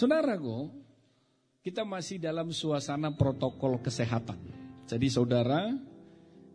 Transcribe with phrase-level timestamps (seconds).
[0.00, 0.72] Saudaraku,
[1.60, 4.40] kita masih dalam suasana protokol kesehatan.
[4.88, 5.76] Jadi saudara,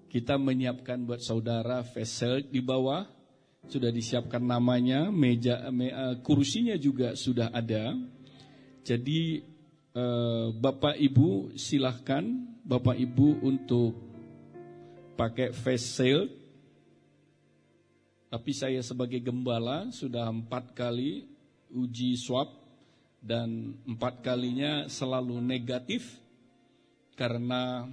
[0.09, 3.05] kita menyiapkan buat saudara face di bawah,
[3.69, 7.93] sudah disiapkan namanya, meja me, uh, kursinya juga sudah ada.
[8.81, 9.45] Jadi
[9.93, 12.25] uh, Bapak Ibu silahkan
[12.65, 13.93] Bapak Ibu untuk
[15.13, 16.33] pakai face shield.
[18.25, 21.29] Tapi saya sebagai gembala sudah empat kali
[21.69, 22.64] uji swab
[23.25, 26.21] dan empat kalinya selalu negatif
[27.17, 27.89] karena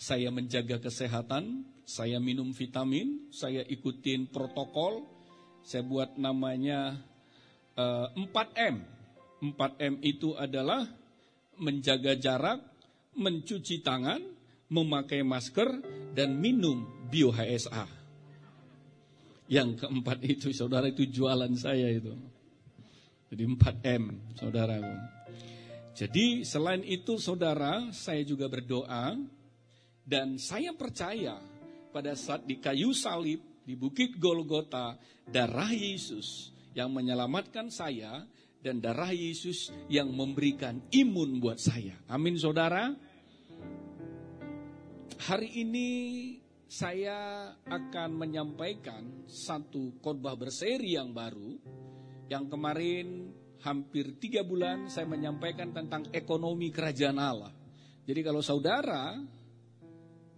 [0.00, 5.04] saya menjaga kesehatan, saya minum vitamin, saya ikutin protokol,
[5.60, 6.96] saya buat namanya
[7.76, 8.76] uh, 4M.
[9.44, 10.88] 4M itu adalah
[11.60, 12.64] menjaga jarak,
[13.12, 14.24] mencuci tangan,
[14.72, 15.84] memakai masker,
[16.16, 17.88] dan minum bio HSA.
[19.52, 22.35] Yang keempat itu, saudara itu jualan saya itu.
[23.26, 24.04] Jadi 4M,
[24.38, 24.78] saudara.
[25.96, 29.16] Jadi selain itu saudara, saya juga berdoa
[30.06, 31.40] dan saya percaya
[31.90, 34.94] pada saat di kayu salib di Bukit Golgota
[35.26, 38.22] darah Yesus yang menyelamatkan saya
[38.62, 41.98] dan darah Yesus yang memberikan imun buat saya.
[42.06, 42.94] Amin saudara.
[45.16, 45.88] Hari ini
[46.68, 51.56] saya akan menyampaikan satu khotbah berseri yang baru.
[52.26, 53.06] Yang kemarin
[53.62, 57.54] hampir tiga bulan saya menyampaikan tentang ekonomi kerajaan Allah.
[58.06, 59.18] Jadi kalau saudara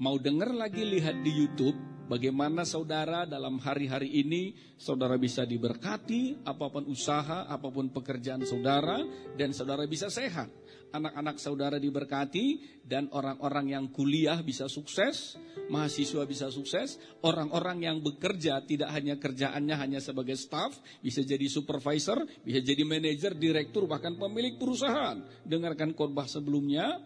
[0.01, 1.77] mau dengar lagi lihat di YouTube
[2.09, 9.05] bagaimana saudara dalam hari-hari ini saudara bisa diberkati apa pun usaha, apa pun pekerjaan saudara
[9.37, 10.49] dan saudara bisa sehat
[10.93, 15.37] anak-anak saudara diberkati dan orang-orang yang kuliah bisa sukses,
[15.69, 22.25] mahasiswa bisa sukses, orang-orang yang bekerja tidak hanya kerjaannya hanya sebagai staff, bisa jadi supervisor,
[22.45, 25.21] bisa jadi manajer, direktur, bahkan pemilik perusahaan.
[25.45, 27.01] Dengarkan khotbah sebelumnya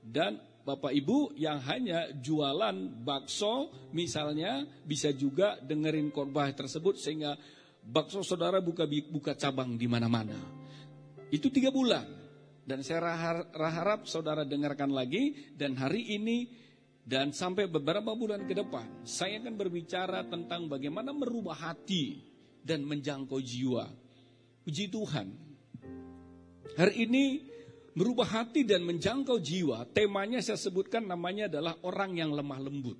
[0.00, 7.38] dan Bapak Ibu yang hanya jualan bakso misalnya bisa juga dengerin khotbah tersebut sehingga
[7.86, 10.34] bakso saudara buka buka cabang di mana-mana.
[11.30, 12.15] Itu tiga bulan.
[12.66, 13.14] Dan saya
[13.54, 16.50] harap saudara dengarkan lagi dan hari ini
[17.06, 22.26] dan sampai beberapa bulan ke depan saya akan berbicara tentang bagaimana merubah hati
[22.66, 23.86] dan menjangkau jiwa.
[24.66, 25.30] Puji Tuhan.
[26.74, 27.46] Hari ini
[27.94, 32.98] merubah hati dan menjangkau jiwa, temanya saya sebutkan namanya adalah orang yang lemah lembut.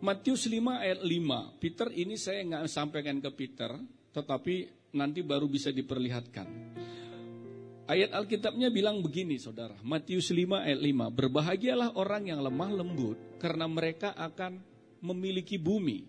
[0.00, 1.60] Matius 5 ayat 5.
[1.60, 3.76] Peter ini saya nggak sampaikan ke Peter,
[4.16, 4.54] tetapi
[4.96, 6.48] nanti baru bisa diperlihatkan.
[7.86, 13.70] Ayat Alkitabnya bilang begini saudara, Matius 5 ayat 5, Berbahagialah orang yang lemah lembut karena
[13.70, 14.58] mereka akan
[15.06, 16.02] memiliki bumi.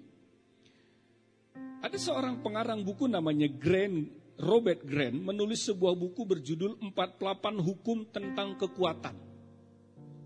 [1.86, 4.10] Ada seorang pengarang buku namanya Grant,
[4.42, 9.14] Robert Grant menulis sebuah buku berjudul 48 Hukum tentang Kekuatan.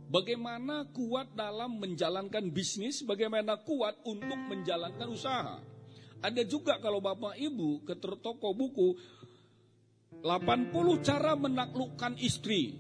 [0.08, 5.60] Bagaimana kuat dalam menjalankan bisnis, bagaimana kuat untuk menjalankan usaha.
[6.22, 8.96] Ada juga kalau Bapak Ibu ke toko buku
[10.22, 12.78] 80 cara menaklukkan istri.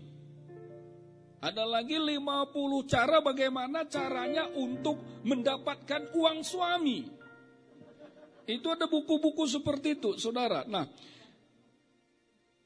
[1.41, 7.02] Ada lagi 50 cara bagaimana caranya untuk mendapatkan uang suami.
[8.46, 10.69] Itu ada buku-buku seperti itu, saudara.
[10.69, 10.85] Nah,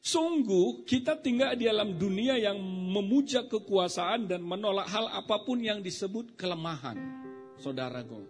[0.04, 2.60] sungguh kita tinggal di dalam dunia yang
[2.92, 7.00] memuja kekuasaan dan menolak hal apa pun yang disebut kelemahan,
[7.64, 8.28] saudaraku.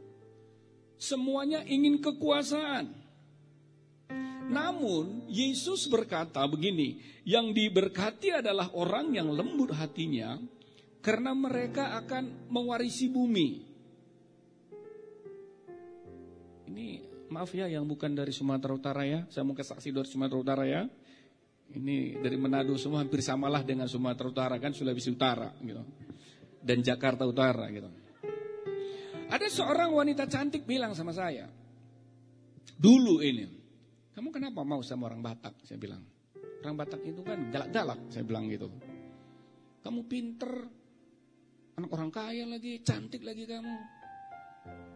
[1.02, 3.05] Semuanya ingin kekuasaan.
[4.46, 10.38] Namun Yesus berkata begini, yang diberkati adalah orang yang lembut hatinya
[11.02, 13.50] karena mereka akan mewarisi bumi.
[16.70, 16.88] Ini
[17.30, 20.86] maaf ya yang bukan dari Sumatera Utara ya, saya mau kesaksi dari Sumatera Utara ya.
[21.66, 25.82] Ini dari Manado semua hampir samalah dengan Sumatera Utara kan Sulawesi Utara gitu.
[26.62, 27.90] Dan Jakarta Utara gitu.
[29.26, 31.50] Ada seorang wanita cantik bilang sama saya.
[32.76, 33.65] Dulu ini,
[34.16, 35.60] kamu kenapa mau sama orang Batak?
[35.68, 36.00] Saya bilang.
[36.64, 38.72] Orang Batak itu kan galak-galak, saya bilang gitu.
[39.84, 40.66] Kamu pinter,
[41.76, 43.76] anak orang kaya lagi, cantik lagi kamu.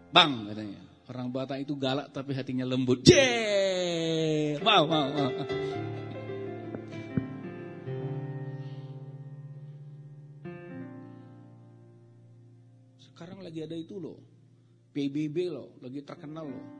[0.10, 0.82] Bang katanya,
[1.12, 3.04] orang Batak itu galak tapi hatinya lembut.
[3.04, 5.32] Jee, mau, mau, mau.
[13.04, 14.16] Sekarang lagi ada itu loh,
[14.96, 16.80] PBB loh, lagi terkenal loh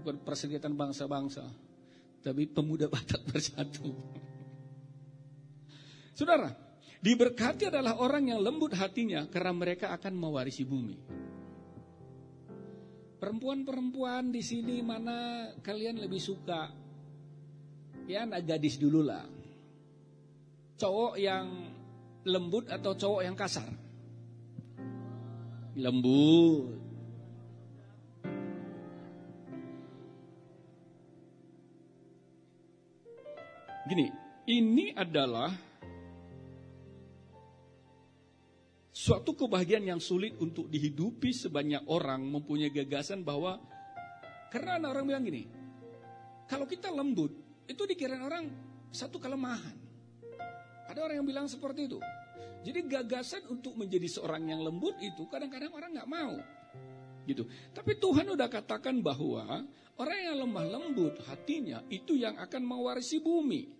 [0.00, 1.44] bukan perserikatan bangsa-bangsa,
[2.24, 3.92] tapi pemuda Batak bersatu.
[6.16, 6.50] Saudara,
[7.04, 10.96] diberkati adalah orang yang lembut hatinya karena mereka akan mewarisi bumi.
[13.20, 16.72] Perempuan-perempuan di sini mana kalian lebih suka
[18.10, 19.22] Ya anak gadis dulu lah.
[20.82, 21.46] Cowok yang
[22.26, 23.70] lembut atau cowok yang kasar?
[25.78, 26.79] Lembut.
[33.90, 34.06] Gini,
[34.46, 35.50] ini adalah
[38.94, 43.58] suatu kebahagiaan yang sulit untuk dihidupi sebanyak orang mempunyai gagasan bahwa
[44.54, 45.42] karena orang bilang gini,
[46.46, 47.34] kalau kita lembut
[47.66, 48.46] itu dikira orang
[48.94, 49.74] satu kelemahan.
[50.86, 51.98] Ada orang yang bilang seperti itu.
[52.62, 56.38] Jadi gagasan untuk menjadi seorang yang lembut itu kadang-kadang orang nggak mau.
[57.26, 57.42] Gitu.
[57.74, 59.66] Tapi Tuhan udah katakan bahwa
[59.98, 63.79] orang yang lemah lembut hatinya itu yang akan mewarisi bumi.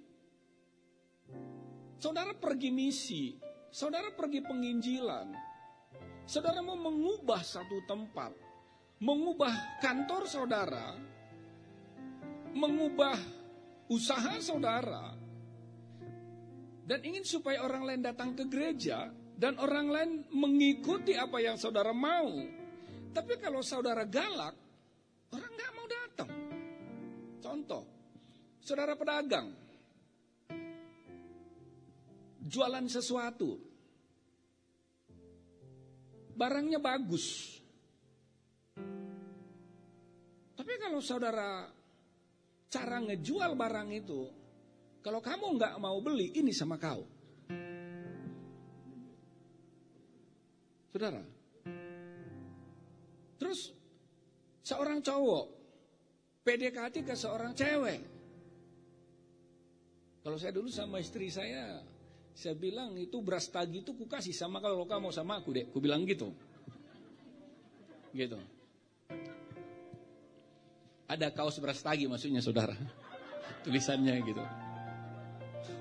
[2.01, 3.37] Saudara pergi misi,
[3.69, 5.29] saudara pergi penginjilan,
[6.25, 8.33] saudara mau mengubah satu tempat,
[9.05, 10.97] mengubah kantor saudara,
[12.57, 13.21] mengubah
[13.93, 15.13] usaha saudara,
[16.89, 21.95] dan ingin supaya orang lain datang ke gereja dan orang lain mengikuti apa yang saudara
[21.95, 22.29] mau.
[23.11, 24.55] Tapi kalau saudara galak,
[25.31, 26.31] orang nggak mau datang.
[27.39, 27.85] Contoh,
[28.59, 29.55] saudara pedagang,
[32.41, 33.61] jualan sesuatu.
[36.37, 37.59] Barangnya bagus.
[40.57, 41.69] Tapi kalau saudara
[42.71, 44.21] cara ngejual barang itu,
[45.01, 47.05] kalau kamu nggak mau beli, ini sama kau.
[50.93, 51.23] Saudara.
[53.41, 53.73] Terus
[54.61, 55.45] seorang cowok
[56.45, 58.01] PDKT ke seorang cewek.
[60.21, 61.81] Kalau saya dulu sama istri saya,
[62.35, 65.67] saya bilang itu beras tagi itu ku kasih sama kalau kamu sama aku deh.
[65.69, 66.33] Ku bilang gitu.
[68.15, 68.39] Gitu.
[71.11, 72.75] Ada kaos beras tagi maksudnya saudara.
[73.67, 74.43] Tulisannya gitu.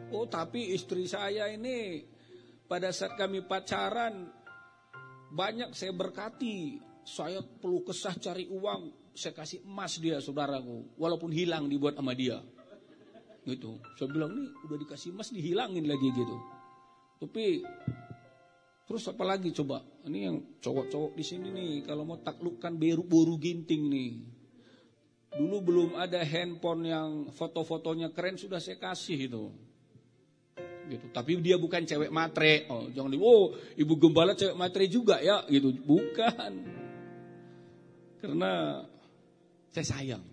[0.09, 2.01] Oh tapi istri saya ini
[2.65, 4.29] pada saat kami pacaran
[5.31, 6.81] banyak saya berkati.
[7.09, 9.13] Saya perlu kesah cari uang.
[9.17, 10.93] Saya kasih emas dia saudaraku.
[10.97, 12.37] Walaupun hilang dibuat sama dia
[13.49, 13.81] gitu.
[13.97, 16.37] Saya bilang nih udah dikasih emas dihilangin lagi gitu.
[17.19, 17.65] Tapi
[18.85, 19.81] terus apa lagi coba?
[20.05, 24.11] Ini yang cowok-cowok di sini nih kalau mau taklukkan beru boru ginting nih.
[25.29, 29.43] Dulu belum ada handphone yang foto-fotonya keren sudah saya kasih itu.
[30.89, 31.05] Gitu.
[31.13, 32.65] Tapi dia bukan cewek matre.
[32.73, 35.69] Oh, jangan di oh, ibu gembala cewek matre juga ya gitu.
[35.85, 36.53] Bukan.
[38.19, 38.83] Karena
[39.69, 40.25] saya sayang.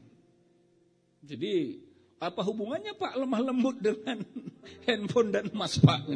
[1.26, 1.85] Jadi
[2.16, 4.24] apa hubungannya Pak lemah lembut dengan
[4.88, 6.08] handphone dan emas Pak?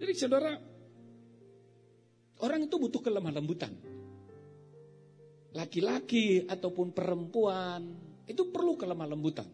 [0.00, 0.56] Jadi saudara,
[2.40, 3.72] orang itu butuh kelemah lembutan.
[5.52, 7.84] Laki-laki ataupun perempuan
[8.24, 9.46] itu perlu kelemah lembutan.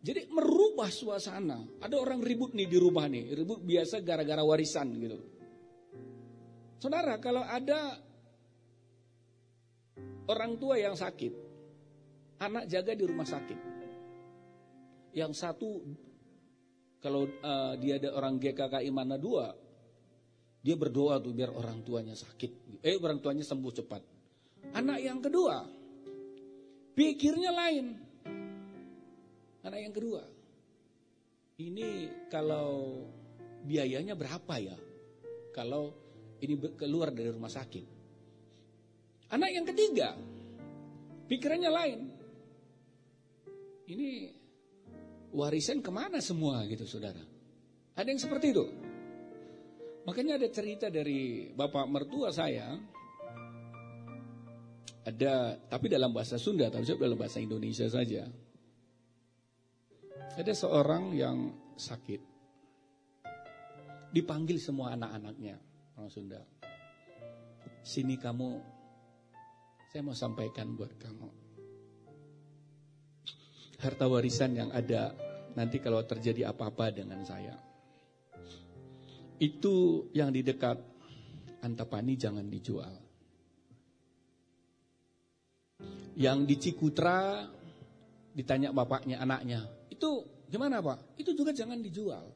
[0.00, 1.60] Jadi merubah suasana.
[1.82, 5.18] Ada orang ribut nih di rumah nih, ribut biasa gara-gara warisan gitu.
[6.78, 7.98] Saudara, kalau ada
[10.30, 11.45] orang tua yang sakit,
[12.40, 13.58] anak jaga di rumah sakit.
[15.16, 15.80] Yang satu
[17.00, 19.52] kalau uh, dia ada orang GKKI mana dua,
[20.60, 24.02] dia berdoa tuh biar orang tuanya sakit, eh orang tuanya sembuh cepat.
[24.74, 25.62] Anak yang kedua,
[26.98, 27.86] pikirnya lain.
[29.62, 30.22] Anak yang kedua,
[31.62, 33.06] ini kalau
[33.62, 34.76] biayanya berapa ya?
[35.54, 35.94] Kalau
[36.42, 37.86] ini keluar dari rumah sakit.
[39.32, 40.14] Anak yang ketiga,
[41.30, 42.15] pikirannya lain
[43.86, 44.30] ini
[45.30, 47.22] warisan ke mana semua gitu saudara?
[47.96, 48.66] Ada yang seperti itu?
[50.06, 52.78] Makanya ada cerita dari bapak mertua saya,
[55.02, 58.26] ada tapi dalam bahasa Sunda, tapi dalam bahasa Indonesia saja.
[60.36, 61.50] Ada seorang yang
[61.80, 62.20] sakit,
[64.12, 65.56] dipanggil semua anak-anaknya
[65.96, 66.40] orang Sunda.
[67.86, 68.50] Sini kamu,
[69.90, 71.45] saya mau sampaikan buat kamu
[73.80, 75.12] harta warisan yang ada
[75.56, 77.56] nanti kalau terjadi apa-apa dengan saya.
[79.36, 80.80] Itu yang di dekat
[81.64, 82.94] Antapani jangan dijual.
[86.16, 87.44] Yang di Cikutra
[88.32, 91.16] ditanya bapaknya anaknya, itu gimana pak?
[91.20, 92.32] Itu juga jangan dijual.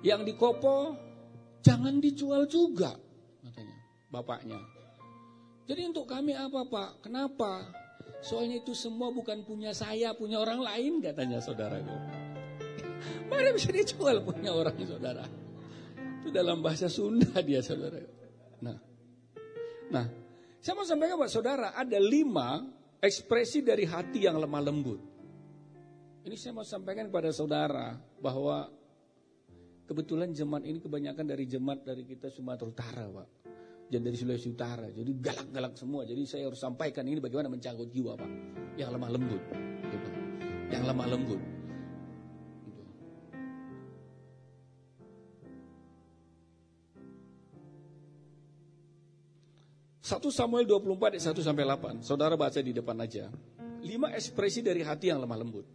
[0.00, 0.96] Yang di Kopo
[1.60, 2.96] jangan dijual juga,
[3.44, 3.76] katanya
[4.08, 4.60] bapaknya.
[5.68, 7.04] Jadi untuk kami apa pak?
[7.04, 7.79] Kenapa?
[8.20, 11.96] Soalnya itu semua bukan punya saya, punya orang lain katanya saudaraku.
[13.32, 15.24] Mana bisa dijual punya orang saudara?
[16.20, 17.96] Itu dalam bahasa Sunda dia saudara.
[18.60, 18.76] Nah,
[19.88, 20.06] nah,
[20.60, 22.60] saya mau sampaikan buat saudara ada lima
[23.00, 25.00] ekspresi dari hati yang lemah lembut.
[26.20, 28.68] Ini saya mau sampaikan kepada saudara bahwa
[29.88, 33.39] kebetulan jemaat ini kebanyakan dari jemaat dari kita Sumatera Utara, Pak.
[33.90, 34.86] Dan dari Sulawesi Utara.
[34.86, 36.06] Jadi galak-galak semua.
[36.06, 38.30] Jadi saya harus sampaikan ini bagaimana mencangkut jiwa, Pak.
[38.78, 39.42] Yang lemah lembut.
[39.90, 40.08] Gitu.
[40.70, 41.40] Yang lemah lembut.
[42.70, 42.82] Gitu.
[50.06, 52.06] 1 Samuel 24 ayat 1 sampai 8.
[52.06, 53.26] Saudara baca di depan aja.
[53.82, 55.66] Lima ekspresi dari hati yang lemah lembut.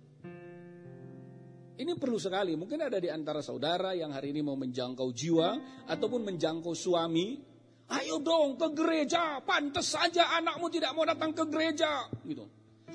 [1.75, 2.55] Ini perlu sekali.
[2.55, 7.54] Mungkin ada di antara saudara yang hari ini mau menjangkau jiwa ataupun menjangkau suami.
[7.85, 9.41] Ayo dong ke gereja.
[9.45, 12.09] Pantas saja anakmu tidak mau datang ke gereja.
[12.25, 12.45] Gitu.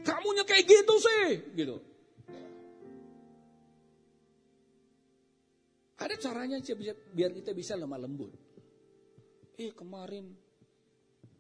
[0.03, 1.27] Kamunya kayak gitu sih.
[1.55, 1.77] Gitu.
[6.01, 6.59] Ada caranya
[7.13, 8.33] biar kita bisa lemah lembut.
[9.61, 10.33] Eh kemarin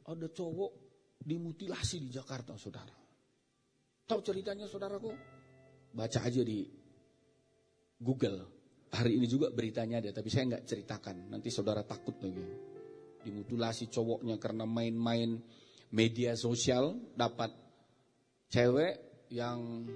[0.04, 0.72] ada cowok
[1.24, 2.92] dimutilasi di Jakarta saudara.
[4.04, 5.10] Tahu ceritanya saudaraku?
[5.96, 6.68] Baca aja di
[7.96, 8.60] Google.
[8.90, 11.30] Hari ini juga beritanya ada, tapi saya nggak ceritakan.
[11.30, 12.69] Nanti saudara takut lagi.
[13.20, 15.40] Dimutilasi cowoknya karena main-main
[15.90, 17.50] media sosial, dapat
[18.50, 19.86] cewek yang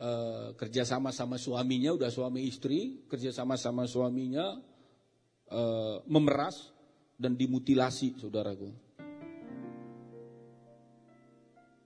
[0.00, 4.58] uh, kerja sama sama suaminya, udah suami istri, kerja sama sama suaminya
[5.50, 6.70] uh, memeras
[7.20, 8.70] dan dimutilasi, saudaraku.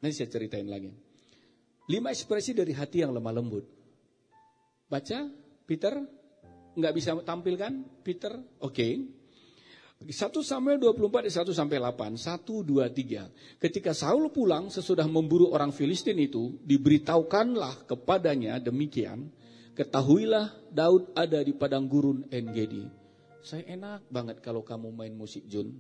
[0.05, 0.93] Nanti saya ceritain lagi.
[1.89, 3.65] Lima ekspresi dari hati yang lemah lembut.
[4.89, 5.19] Baca,
[5.65, 5.97] Peter?
[6.77, 7.73] Nggak bisa tampilkan,
[8.05, 8.37] Peter?
[8.61, 8.73] Oke.
[8.73, 8.93] Okay.
[10.03, 10.11] 1
[10.45, 13.63] Samuel 24 1 sampai 8, 1 2 3.
[13.63, 19.33] Ketika Saul pulang sesudah memburu orang Filistin itu, diberitahukanlah kepadanya demikian,
[19.73, 22.85] ketahuilah Daud ada di padang gurun Engedi.
[23.41, 25.73] Saya enak banget kalau kamu main musik Jun.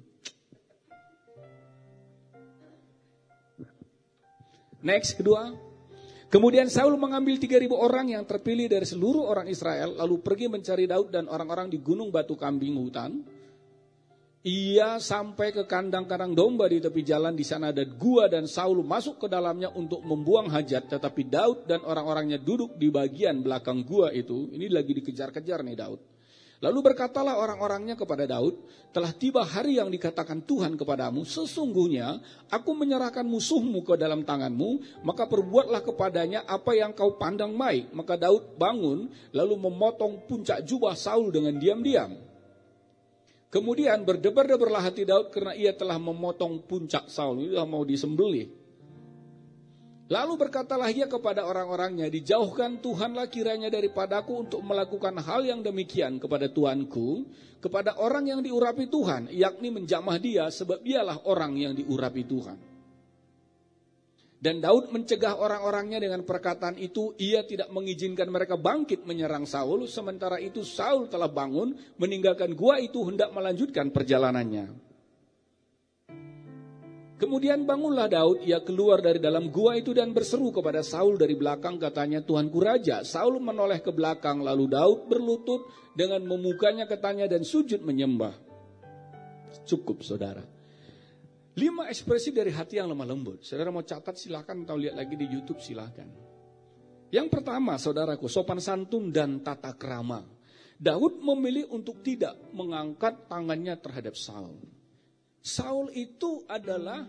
[4.85, 5.52] Next kedua,
[6.35, 11.14] Kemudian Saul mengambil 3000 orang yang terpilih dari seluruh orang Israel lalu pergi mencari Daud
[11.14, 13.23] dan orang-orang di gunung batu kambing hutan.
[14.44, 19.24] Ia sampai ke kandang-kandang domba di tepi jalan di sana ada gua dan Saul masuk
[19.24, 24.52] ke dalamnya untuk membuang hajat tetapi Daud dan orang-orangnya duduk di bagian belakang gua itu.
[24.52, 26.00] Ini lagi dikejar-kejar nih Daud.
[26.60, 28.60] Lalu berkatalah orang-orangnya kepada Daud,
[28.92, 32.20] telah tiba hari yang dikatakan Tuhan kepadamu, sesungguhnya
[32.52, 37.92] aku menyerahkan musuhmu ke dalam tanganmu, maka perbuatlah kepadanya apa yang kau pandang baik.
[37.96, 42.23] Maka Daud bangun, lalu memotong puncak jubah Saul dengan diam-diam.
[43.54, 48.50] Kemudian berdebar-debarlah hati Daud karena ia telah memotong puncak Saul, ini mau disembelih.
[50.11, 56.50] Lalu berkatalah ia kepada orang-orangnya, dijauhkan Tuhanlah kiranya daripadaku untuk melakukan hal yang demikian kepada
[56.50, 57.30] Tuanku,
[57.62, 62.73] kepada orang yang diurapi Tuhan, yakni menjamah dia sebab dialah orang yang diurapi Tuhan.
[64.44, 70.36] Dan Daud mencegah orang-orangnya dengan perkataan itu, ia tidak mengizinkan mereka bangkit menyerang Saul, sementara
[70.36, 74.68] itu Saul telah bangun, meninggalkan gua itu hendak melanjutkan perjalanannya.
[77.16, 81.80] Kemudian bangunlah Daud, ia keluar dari dalam gua itu dan berseru kepada Saul dari belakang
[81.80, 83.00] katanya, Tuanku Raja.
[83.00, 88.36] Saul menoleh ke belakang, lalu Daud berlutut dengan memukanya ketanya dan sujud menyembah.
[89.64, 90.53] Cukup saudara.
[91.54, 93.46] Lima ekspresi dari hati yang lemah lembut.
[93.46, 96.11] Saudara mau catat silahkan atau lihat lagi di Youtube silahkan.
[97.14, 100.26] Yang pertama saudaraku, sopan santun dan tata krama.
[100.75, 104.58] Daud memilih untuk tidak mengangkat tangannya terhadap Saul.
[105.38, 107.06] Saul itu adalah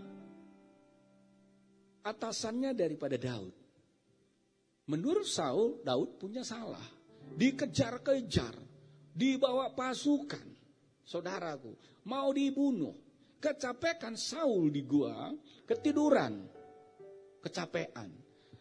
[2.06, 3.56] atasannya daripada Daud.
[4.86, 6.86] Menurut Saul, Daud punya salah.
[7.34, 8.54] Dikejar-kejar,
[9.10, 10.46] dibawa pasukan.
[11.02, 11.74] Saudaraku,
[12.06, 12.94] mau dibunuh.
[13.46, 15.30] Kecapekan Saul di gua,
[15.70, 16.50] ketiduran.
[17.46, 18.10] Kecapean.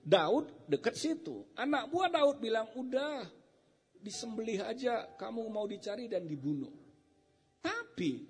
[0.04, 1.48] Daud dekat situ.
[1.56, 3.24] Anak buah Daud bilang, udah
[3.96, 6.68] disembelih aja, kamu mau dicari dan dibunuh.
[7.64, 8.28] Tapi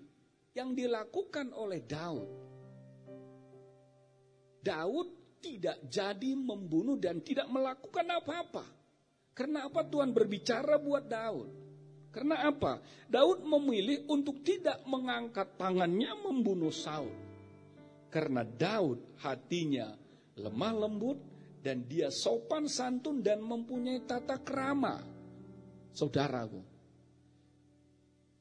[0.55, 2.31] yang dilakukan oleh Daud.
[4.63, 5.09] Daud
[5.43, 8.63] tidak jadi membunuh dan tidak melakukan apa-apa.
[9.35, 11.64] Karena apa Tuhan berbicara buat Daud?
[12.15, 12.79] Karena apa?
[13.11, 17.11] Daud memilih untuk tidak mengangkat tangannya membunuh Saul.
[18.07, 19.91] Karena Daud hatinya
[20.39, 21.19] lemah lembut
[21.59, 25.03] dan dia sopan santun dan mempunyai tata kerama.
[25.91, 26.63] Saudaraku,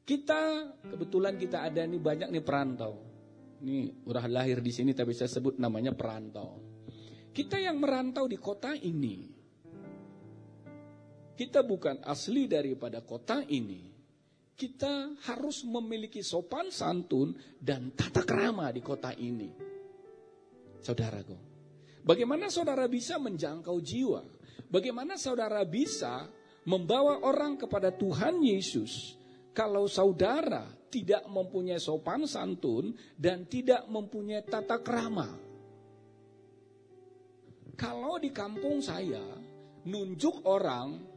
[0.05, 3.01] kita kebetulan kita ada nih banyak nih perantau.
[3.65, 6.61] Ini udah lahir di sini tapi saya sebut namanya perantau.
[7.33, 9.32] Kita yang merantau di kota ini.
[11.33, 13.89] Kita bukan asli daripada kota ini.
[14.53, 19.49] Kita harus memiliki sopan santun dan tata kerama di kota ini.
[20.77, 21.33] Saudaraku.
[22.05, 24.21] Bagaimana saudara bisa menjangkau jiwa?
[24.69, 26.29] Bagaimana saudara bisa
[26.69, 29.17] membawa orang kepada Tuhan Yesus
[29.57, 35.33] kalau saudara tidak mempunyai sopan santun dan tidak mempunyai tata krama?
[37.73, 39.23] Kalau di kampung saya
[39.89, 41.12] nunjuk orang,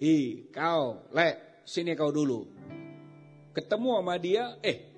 [0.00, 2.48] ih kau, lek, sini kau dulu.
[3.54, 4.90] Ketemu sama dia, eh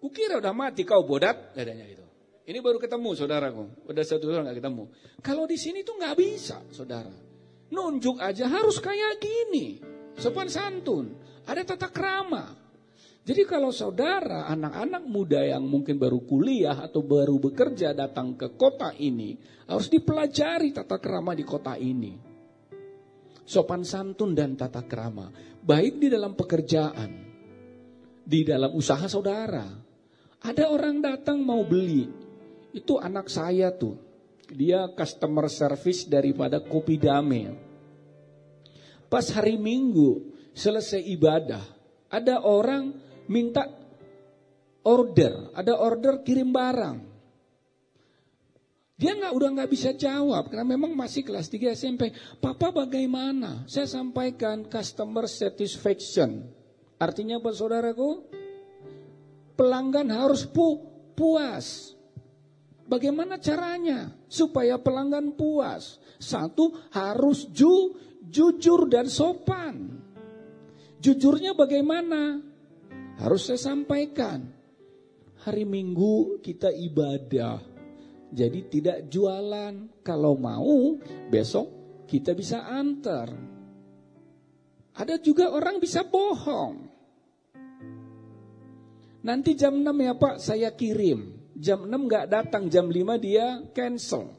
[0.00, 2.00] Kukira udah mati kau bodat, katanya itu.
[2.48, 4.84] Ini baru ketemu saudaraku, udah satu tahun nggak ketemu.
[5.20, 7.12] Kalau di sini tuh nggak bisa, saudara.
[7.70, 9.78] Nunjuk aja harus kayak gini,
[10.16, 11.14] sopan santun,
[11.44, 12.56] ada tata krama.
[13.20, 18.96] Jadi kalau saudara, anak-anak muda yang mungkin baru kuliah atau baru bekerja datang ke kota
[18.96, 19.36] ini,
[19.68, 22.29] harus dipelajari tata krama di kota ini.
[23.50, 27.10] Sopan santun dan tata krama, baik di dalam pekerjaan,
[28.22, 29.66] di dalam usaha saudara,
[30.38, 32.06] ada orang datang mau beli.
[32.70, 33.98] Itu anak saya tuh.
[34.54, 37.50] Dia customer service daripada Kopi Dame.
[39.10, 41.66] Pas hari Minggu selesai ibadah,
[42.06, 42.94] ada orang
[43.26, 43.66] minta
[44.86, 47.09] order, ada order kirim barang.
[49.00, 52.12] Dia nggak udah nggak bisa jawab karena memang masih kelas 3 SMP.
[52.36, 53.64] Papa bagaimana?
[53.64, 56.44] Saya sampaikan customer satisfaction.
[57.00, 58.28] Artinya apa saudaraku?
[59.60, 60.80] pelanggan harus pu
[61.12, 61.92] puas.
[62.88, 66.00] Bagaimana caranya supaya pelanggan puas?
[66.16, 67.92] Satu harus ju
[68.24, 70.00] jujur dan sopan.
[71.04, 72.40] Jujurnya bagaimana?
[73.20, 74.48] Harus saya sampaikan.
[75.44, 77.69] Hari Minggu kita ibadah.
[78.30, 80.02] Jadi tidak jualan.
[80.06, 81.66] Kalau mau besok
[82.06, 83.30] kita bisa antar.
[84.94, 86.90] Ada juga orang bisa bohong.
[89.20, 91.38] Nanti jam 6 ya Pak saya kirim.
[91.60, 94.32] Jam 6 gak datang, jam 5 dia cancel.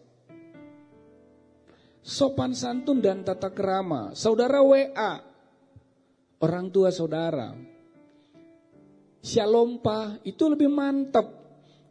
[2.01, 4.17] Sopan santun dan tata kerama.
[4.17, 5.21] Saudara WA.
[6.41, 7.53] Orang tua saudara.
[9.21, 11.29] Shalom Pak, itu lebih mantap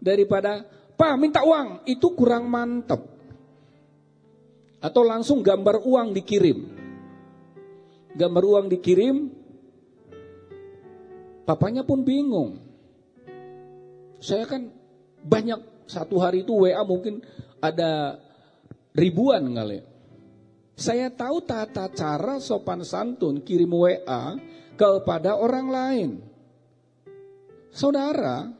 [0.02, 0.66] daripada
[1.00, 3.00] Pak minta uang, itu kurang mantap.
[4.84, 6.68] Atau langsung gambar uang dikirim.
[8.12, 9.32] Gambar uang dikirim,
[11.48, 12.60] papanya pun bingung.
[14.20, 14.68] Saya kan
[15.24, 17.24] banyak satu hari itu WA mungkin
[17.64, 18.20] ada
[18.92, 19.80] ribuan kali.
[20.76, 24.36] Saya tahu tata cara sopan santun kirim WA
[24.76, 26.10] kepada orang lain.
[27.72, 28.59] Saudara,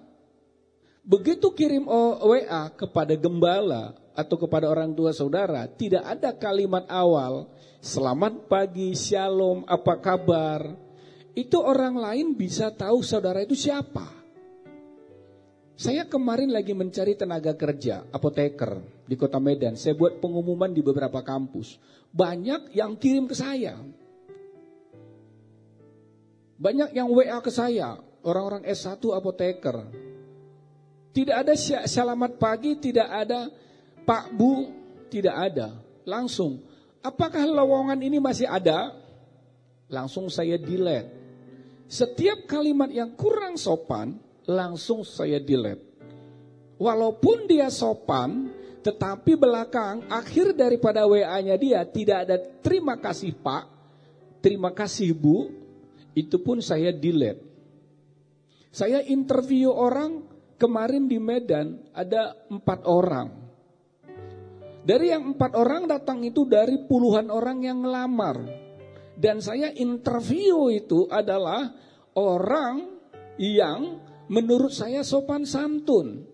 [1.11, 7.51] begitu kirim WA kepada gembala atau kepada orang tua saudara, tidak ada kalimat awal,
[7.83, 10.71] selamat pagi, shalom, apa kabar.
[11.35, 14.07] Itu orang lain bisa tahu saudara itu siapa.
[15.81, 19.81] Saya kemarin lagi mencari tenaga kerja, apoteker di kota Medan.
[19.81, 21.81] Saya buat pengumuman di beberapa kampus.
[22.13, 23.81] Banyak yang kirim ke saya.
[26.61, 30.10] Banyak yang WA ke saya, orang-orang S1 apoteker.
[31.11, 31.55] Tidak ada
[31.87, 33.51] selamat pagi, tidak ada
[34.07, 34.71] Pak Bu,
[35.11, 35.75] tidak ada.
[36.07, 36.63] Langsung,
[37.03, 38.95] apakah lowongan ini masih ada?
[39.91, 41.19] Langsung saya delete.
[41.91, 44.15] Setiap kalimat yang kurang sopan,
[44.47, 45.83] langsung saya delete.
[46.79, 53.67] Walaupun dia sopan, tetapi belakang akhir daripada WA-nya dia tidak ada terima kasih Pak,
[54.41, 55.51] terima kasih Bu,
[56.15, 57.43] itu pun saya delete.
[58.71, 60.30] Saya interview orang
[60.61, 63.33] kemarin di Medan ada empat orang.
[64.85, 68.45] Dari yang empat orang datang itu dari puluhan orang yang ngelamar.
[69.17, 71.73] Dan saya interview itu adalah
[72.17, 72.89] orang
[73.37, 76.25] yang menurut saya sopan santun,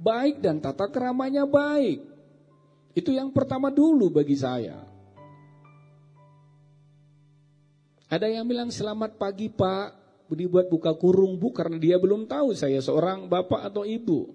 [0.00, 2.00] baik dan tata keramanya baik.
[2.96, 4.80] Itu yang pertama dulu bagi saya.
[8.10, 9.99] Ada yang bilang selamat pagi pak,
[10.34, 14.34] dibuat buka kurung bu karena dia belum tahu saya seorang bapak atau ibu.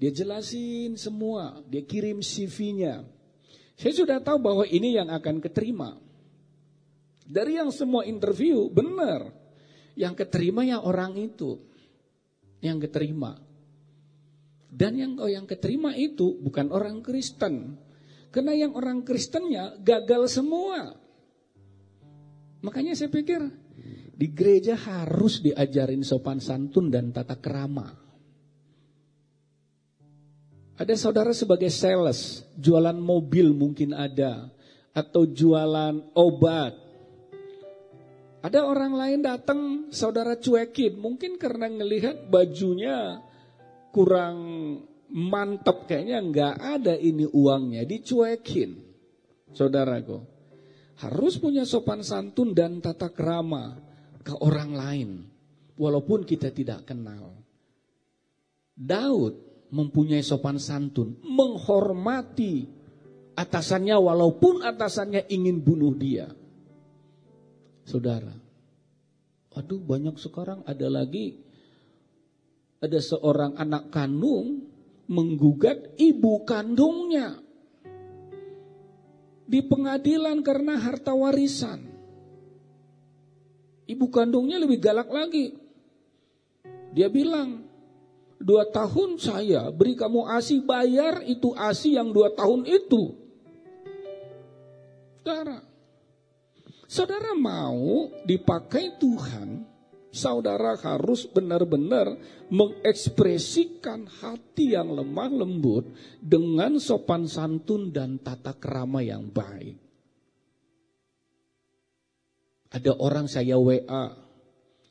[0.00, 3.04] Dia jelasin semua, dia kirim CV-nya.
[3.76, 5.96] Saya sudah tahu bahwa ini yang akan keterima.
[7.24, 9.28] Dari yang semua interview, benar.
[9.94, 11.60] Yang keterima ya orang itu
[12.60, 13.40] yang keterima.
[14.70, 17.74] Dan yang oh yang keterima itu bukan orang Kristen.
[18.30, 20.94] Karena yang orang Kristennya gagal semua.
[22.62, 23.42] Makanya saya pikir
[24.20, 27.88] di gereja harus diajarin sopan santun dan tata kerama.
[30.76, 34.52] Ada saudara sebagai sales, jualan mobil mungkin ada,
[34.92, 36.76] atau jualan obat.
[38.44, 41.00] Ada orang lain datang, saudara cuekin.
[41.00, 43.24] Mungkin karena ngelihat bajunya
[43.88, 44.36] kurang
[45.08, 48.84] mantap kayaknya nggak ada ini uangnya, dicuekin.
[49.52, 50.16] Saudaraku,
[51.00, 53.89] harus punya sopan santun dan tata kerama
[54.20, 55.10] ke orang lain,
[55.80, 57.36] walaupun kita tidak kenal.
[58.76, 59.34] Daud
[59.72, 62.68] mempunyai sopan santun, menghormati
[63.36, 66.28] atasannya walaupun atasannya ingin bunuh dia.
[67.88, 68.32] Saudara,
[69.56, 71.40] aduh banyak sekarang ada lagi
[72.80, 74.64] ada seorang anak kandung
[75.10, 77.36] menggugat ibu kandungnya
[79.50, 81.89] di pengadilan karena harta warisan.
[83.90, 85.50] Ibu kandungnya lebih galak lagi.
[86.94, 87.66] Dia bilang,
[88.38, 93.18] dua tahun saya beri kamu asi bayar itu asi yang dua tahun itu.
[95.20, 95.58] Saudara,
[96.86, 99.70] saudara mau dipakai Tuhan
[100.10, 102.18] saudara harus benar-benar
[102.50, 105.86] mengekspresikan hati yang lemah lembut
[106.18, 109.89] dengan sopan santun dan tata kerama yang baik.
[112.70, 114.14] Ada orang saya WA,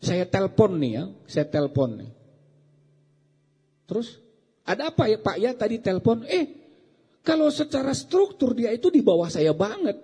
[0.03, 2.11] saya telepon nih ya, saya telepon nih.
[3.87, 4.19] Terus
[4.67, 6.27] ada apa ya Pak ya tadi telepon?
[6.27, 6.45] Eh,
[7.23, 9.95] kalau secara struktur dia itu di bawah saya banget.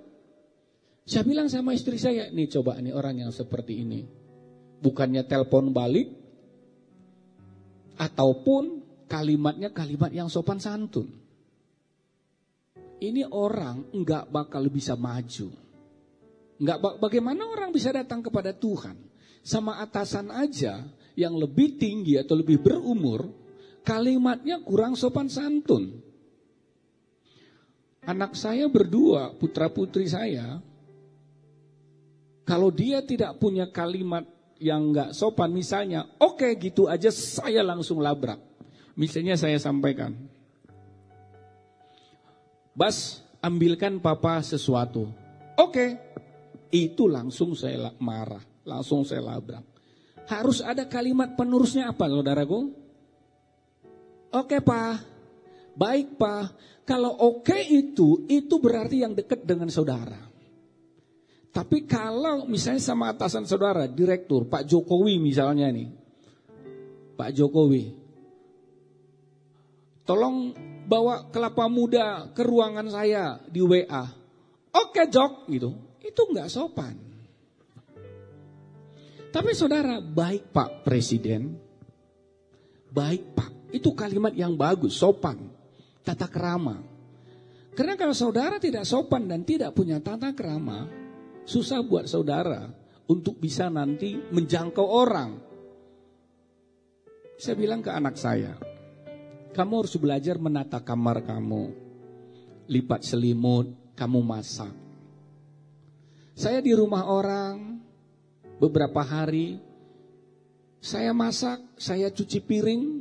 [1.06, 4.26] Saya bilang sama istri saya, nih coba nih orang yang seperti ini
[4.82, 6.10] bukannya telepon balik
[7.96, 11.08] ataupun kalimatnya kalimat yang sopan santun.
[13.02, 15.65] Ini orang enggak bakal bisa maju.
[16.56, 18.96] Enggak bagaimana orang bisa datang kepada Tuhan
[19.44, 23.28] sama atasan aja yang lebih tinggi atau lebih berumur,
[23.84, 26.02] kalimatnya kurang sopan santun.
[28.06, 30.62] Anak saya berdua, putra putri saya,
[32.46, 34.24] kalau dia tidak punya kalimat
[34.62, 38.38] yang nggak sopan misalnya, oke okay, gitu aja saya langsung labrak.
[38.96, 40.16] Misalnya saya sampaikan,
[42.76, 45.08] Bas ambilkan papa sesuatu.
[45.56, 45.90] Oke, okay.
[46.76, 49.64] Itu langsung saya marah, langsung saya labrak.
[50.28, 52.60] Harus ada kalimat penerusnya apa saudaraku?
[54.36, 54.94] Oke okay, pak,
[55.80, 56.44] baik pak.
[56.84, 60.36] Kalau oke okay itu, itu berarti yang dekat dengan saudara.
[61.56, 65.88] Tapi kalau misalnya sama atasan saudara, direktur, Pak Jokowi misalnya nih.
[67.16, 67.96] Pak Jokowi.
[70.04, 70.52] Tolong
[70.84, 74.04] bawa kelapa muda ke ruangan saya di WA.
[74.76, 75.72] Oke Jok, gitu.
[76.06, 76.96] Itu nggak sopan.
[79.34, 81.58] Tapi saudara, baik Pak Presiden.
[82.94, 85.52] Baik Pak, itu kalimat yang bagus, sopan.
[86.06, 86.80] Tata kerama.
[87.76, 90.88] Karena kalau saudara tidak sopan dan tidak punya tata kerama,
[91.46, 92.74] Susah buat saudara
[93.06, 95.38] untuk bisa nanti menjangkau orang.
[97.38, 98.58] Saya bilang ke anak saya,
[99.54, 101.70] kamu harus belajar menata kamar kamu.
[102.66, 104.85] Lipat selimut, kamu masak.
[106.36, 107.80] Saya di rumah orang
[108.60, 109.56] beberapa hari,
[110.84, 113.00] saya masak, saya cuci piring,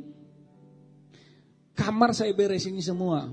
[1.75, 3.27] kamar saya beresin semua.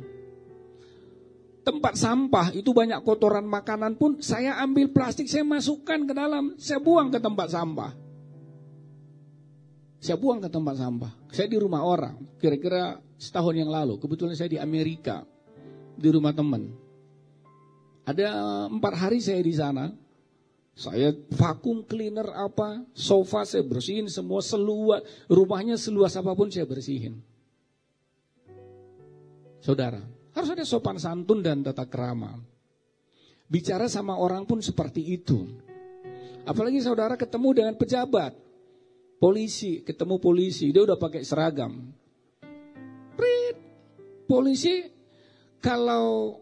[1.63, 6.83] Tempat sampah itu banyak kotoran makanan pun saya ambil plastik saya masukkan ke dalam saya
[6.83, 7.95] buang ke tempat sampah.
[10.03, 11.15] Saya buang ke tempat sampah.
[11.31, 15.23] Saya di rumah orang kira-kira setahun yang lalu kebetulan saya di Amerika
[15.95, 16.82] di rumah teman
[18.03, 18.27] ada
[18.71, 19.95] empat hari saya di sana
[20.73, 27.21] saya vakum cleaner apa sofa saya bersihin semua seluas rumahnya seluas apa pun saya bersihin
[29.63, 32.41] saudara harus ada sopan santun dan tata kerama.
[33.53, 35.45] Bicara sama orang pun seperti itu.
[36.49, 38.33] Apalagi saudara ketemu dengan pejabat,
[39.21, 41.93] polisi, ketemu polisi, dia udah pakai seragam.
[43.15, 43.57] Prit,
[44.25, 44.89] polisi
[45.61, 46.42] kalau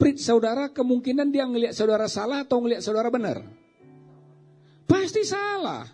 [0.00, 3.44] prit saudara kemungkinan dia ngelihat saudara salah atau ngelihat saudara benar?
[4.88, 5.84] Pasti salah.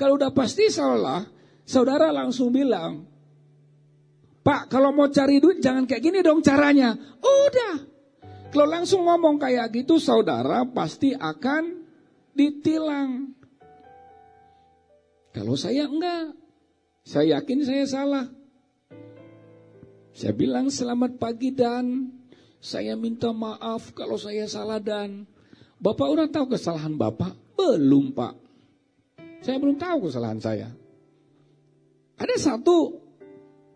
[0.00, 1.28] Kalau udah pasti salah,
[1.68, 3.04] saudara langsung bilang,
[4.40, 6.96] Pak, kalau mau cari duit jangan kayak gini dong caranya.
[7.20, 7.84] Udah.
[8.48, 11.84] Kalau langsung ngomong kayak gitu, saudara pasti akan
[12.32, 13.36] ditilang.
[15.36, 16.32] Kalau saya enggak,
[17.04, 18.26] saya yakin saya salah.
[20.16, 22.17] Saya bilang selamat pagi dan
[22.58, 25.24] saya minta maaf kalau saya salah dan
[25.78, 27.34] Bapak udah tahu kesalahan Bapak?
[27.54, 28.34] Belum Pak.
[29.46, 30.68] Saya belum tahu kesalahan saya.
[32.18, 33.08] Ada satu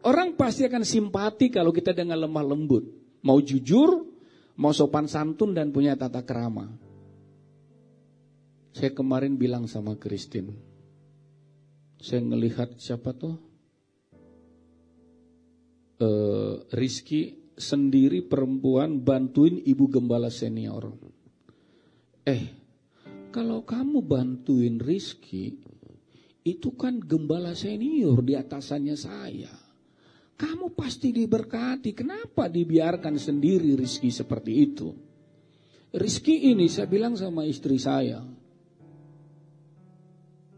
[0.02, 2.82] Orang pasti akan simpati kalau kita dengan lemah lembut.
[3.22, 4.02] Mau jujur,
[4.58, 6.66] mau sopan santun dan punya tata kerama.
[8.74, 10.50] Saya kemarin bilang sama Christine,
[12.02, 13.36] saya ngelihat siapa tuh?
[16.02, 20.92] Uh, Rizky sendiri perempuan bantuin ibu gembala senior.
[22.22, 22.44] Eh,
[23.32, 25.58] kalau kamu bantuin Rizky,
[26.42, 29.52] itu kan gembala senior di atasannya saya.
[30.36, 31.94] Kamu pasti diberkati.
[31.94, 34.90] Kenapa dibiarkan sendiri Rizky seperti itu?
[35.92, 38.24] Rizky ini saya bilang sama istri saya.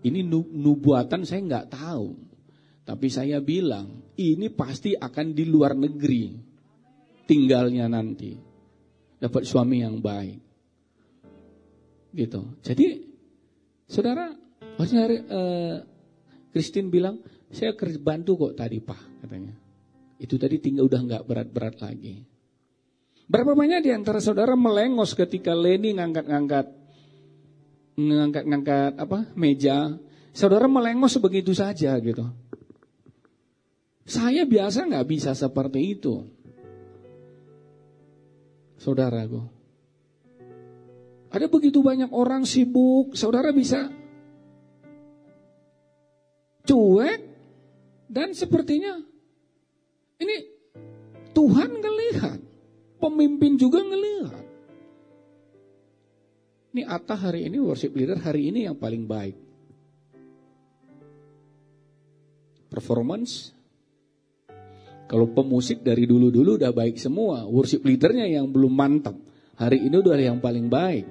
[0.04, 2.08] Ini nubuatan saya nggak tahu.
[2.84, 6.43] Tapi saya bilang, ini pasti akan di luar negeri
[7.24, 8.36] tinggalnya nanti.
[9.20, 10.40] Dapat suami yang baik.
[12.14, 12.40] Gitu.
[12.62, 12.86] Jadi,
[13.88, 14.30] saudara,
[14.78, 15.76] maksudnya uh,
[16.54, 17.18] Christine bilang,
[17.50, 19.54] saya kerja bantu kok tadi pak, katanya.
[20.18, 22.22] Itu tadi tinggal udah nggak berat-berat lagi.
[23.24, 26.66] Berapa banyak di antara saudara melengos ketika Leni ngangkat-ngangkat
[27.94, 29.96] ngangkat-ngangkat apa meja,
[30.34, 32.26] saudara melengos begitu saja gitu.
[34.04, 36.28] Saya biasa nggak bisa seperti itu,
[38.84, 39.40] saudaraku.
[41.32, 43.88] Ada begitu banyak orang sibuk, saudara bisa
[46.68, 47.20] cuek
[48.06, 49.00] dan sepertinya
[50.20, 50.36] ini
[51.34, 52.38] Tuhan ngelihat,
[53.02, 54.44] pemimpin juga ngelihat.
[56.74, 59.34] Ini Atta hari ini worship leader hari ini yang paling baik.
[62.70, 63.54] Performance
[65.14, 69.14] kalau pemusik dari dulu-dulu udah baik semua, worship leadernya yang belum mantap.
[69.54, 71.06] Hari ini udah yang paling baik.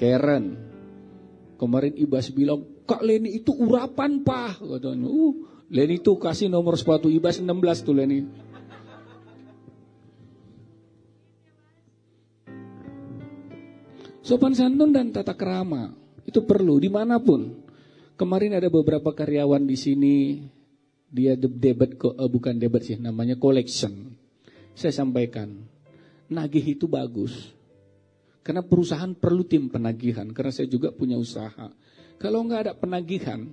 [0.00, 0.56] Karen.
[1.60, 4.64] Kemarin Ibas bilang, Kak Leni itu urapan pak.
[4.64, 5.36] Katanya, uh,
[5.68, 8.24] Leni itu kasih nomor sepatu Ibas 16 tuh Leni.
[14.24, 15.92] Sopan santun dan tata kerama
[16.24, 17.52] itu perlu di mana pun.
[18.16, 20.16] Kemarin ada beberapa karyawan di sini,
[21.10, 24.14] dia debat uh, bukan debat sih, namanya collection.
[24.78, 25.66] Saya sampaikan,
[26.30, 27.50] nagih itu bagus.
[28.40, 31.68] Karena perusahaan perlu tim penagihan, karena saya juga punya usaha.
[32.16, 33.44] Kalau nggak ada penagihan,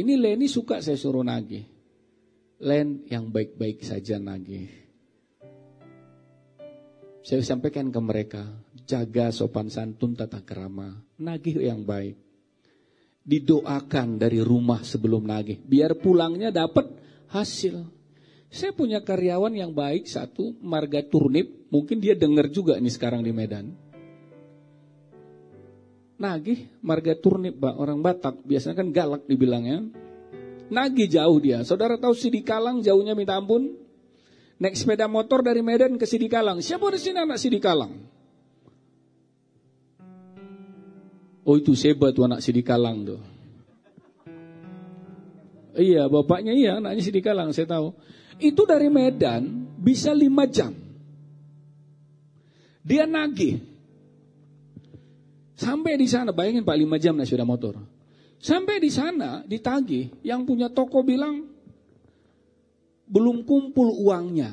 [0.00, 1.62] ini Leni suka saya suruh nagih.
[2.58, 4.66] Len yang baik-baik saja nagih.
[7.22, 8.42] Saya sampaikan ke mereka,
[8.88, 12.27] jaga sopan santun tata kerama, nagih yang baik.
[13.28, 16.88] Didoakan dari rumah sebelum nagih, biar pulangnya dapat
[17.28, 17.84] hasil.
[18.48, 23.28] Saya punya karyawan yang baik satu, Marga Turnip, mungkin dia dengar juga nih sekarang di
[23.36, 23.76] Medan.
[26.16, 29.84] Nagih, Marga Turnip, orang Batak, biasanya kan galak dibilangnya.
[30.72, 31.60] Nagih jauh dia.
[31.68, 33.76] Saudara tahu Sidikalang jauhnya minta ampun?
[34.58, 36.64] Naik sepeda motor dari Medan ke Sidikalang.
[36.64, 38.17] Siapa di sini anak Sidikalang?
[41.48, 43.20] Oh itu Seba tuh anak Sidikalang tuh.
[45.80, 47.96] Iya, bapaknya iya, anaknya Sidikalang, saya tahu.
[48.36, 50.76] Itu dari Medan bisa lima jam.
[52.84, 53.64] Dia nagih.
[55.56, 57.80] Sampai di sana, bayangin Pak lima jam naik sepeda motor.
[58.38, 61.48] Sampai di sana ditagih, yang punya toko bilang
[63.08, 64.52] belum kumpul uangnya.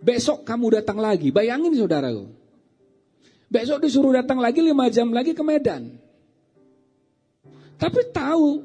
[0.00, 2.39] Besok kamu datang lagi, bayangin saudaraku.
[3.50, 5.98] Besok disuruh datang lagi lima jam lagi ke Medan.
[7.74, 8.62] Tapi tahu,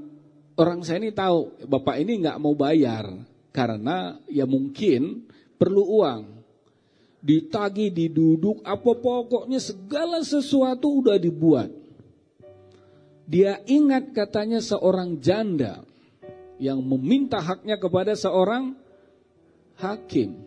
[0.61, 3.09] orang saya ini tahu, bapak ini nggak mau bayar.
[3.49, 5.25] Karena ya mungkin
[5.57, 6.21] perlu uang.
[7.25, 11.73] Ditagi, diduduk, apa pokoknya segala sesuatu udah dibuat.
[13.25, 15.81] Dia ingat katanya seorang janda
[16.61, 18.77] yang meminta haknya kepada seorang
[19.81, 20.45] hakim.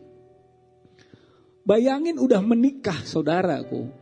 [1.67, 3.98] Bayangin udah menikah saudaraku.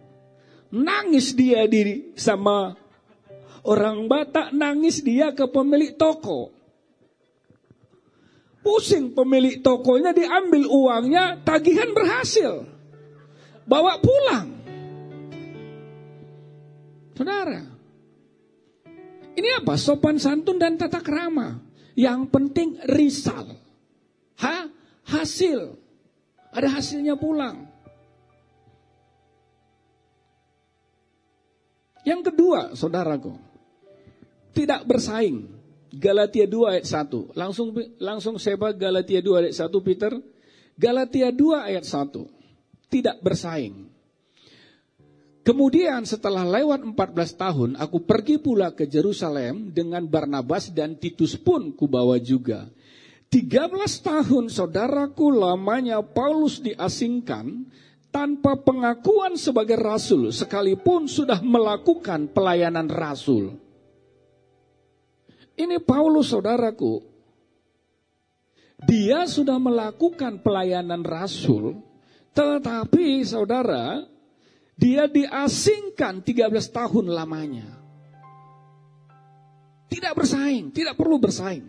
[0.74, 2.74] Nangis dia diri sama
[3.66, 6.54] orang Batak, nangis dia ke pemilik toko.
[8.66, 12.66] Pusing pemilik tokonya diambil uangnya, tagihan berhasil.
[13.62, 14.48] Bawa pulang.
[17.14, 17.62] Saudara,
[19.36, 19.76] ini apa?
[19.76, 21.60] Sopan santun dan tata kerama.
[21.92, 23.56] Yang penting risal.
[24.42, 24.68] Ha?
[25.06, 25.76] Hasil.
[26.50, 27.65] Ada hasilnya pulang.
[32.06, 33.34] Yang kedua, saudaraku.
[34.54, 35.58] Tidak bersaing.
[35.90, 37.34] Galatia 2 ayat 1.
[37.34, 40.12] Langsung langsung sepak Galatia 2 ayat 1 Peter.
[40.78, 42.22] Galatia 2 ayat 1.
[42.86, 43.90] Tidak bersaing.
[45.46, 51.70] Kemudian setelah lewat 14 tahun, aku pergi pula ke Jerusalem dengan Barnabas dan Titus pun
[51.70, 52.66] kubawa juga.
[53.30, 53.70] 13
[54.02, 57.62] tahun saudaraku lamanya Paulus diasingkan,
[58.16, 63.60] tanpa pengakuan sebagai rasul sekalipun sudah melakukan pelayanan rasul.
[65.52, 67.04] Ini Paulus saudaraku.
[68.88, 71.76] Dia sudah melakukan pelayanan rasul,
[72.32, 74.04] tetapi saudara,
[74.76, 77.68] dia diasingkan 13 tahun lamanya.
[79.92, 81.68] Tidak bersaing, tidak perlu bersaing.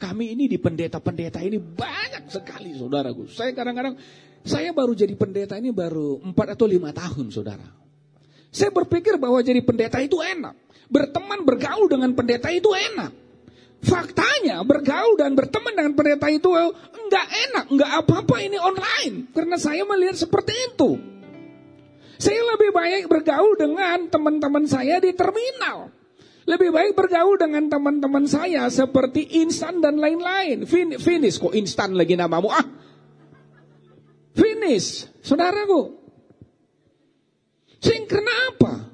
[0.00, 3.28] Kami ini di pendeta-pendeta ini banyak sekali saudaraku.
[3.28, 4.00] Saya kadang-kadang,
[4.40, 7.68] saya baru jadi pendeta ini baru 4 atau 5 tahun saudara.
[8.50, 10.56] Saya berpikir bahwa jadi pendeta itu enak.
[10.90, 13.14] Berteman, bergaul dengan pendeta itu enak.
[13.80, 19.32] Faktanya bergaul dan berteman dengan pendeta itu enggak enak, enggak apa-apa ini online.
[19.32, 21.00] Karena saya melihat seperti itu.
[22.20, 25.88] Saya lebih baik bergaul dengan teman-teman saya di terminal.
[26.44, 30.68] Lebih baik bergaul dengan teman-teman saya seperti instan dan lain-lain.
[30.68, 32.66] Fin finish kok instan lagi namamu ah.
[34.34, 35.98] Finish, saudaraku.
[37.80, 38.92] Sing kenapa?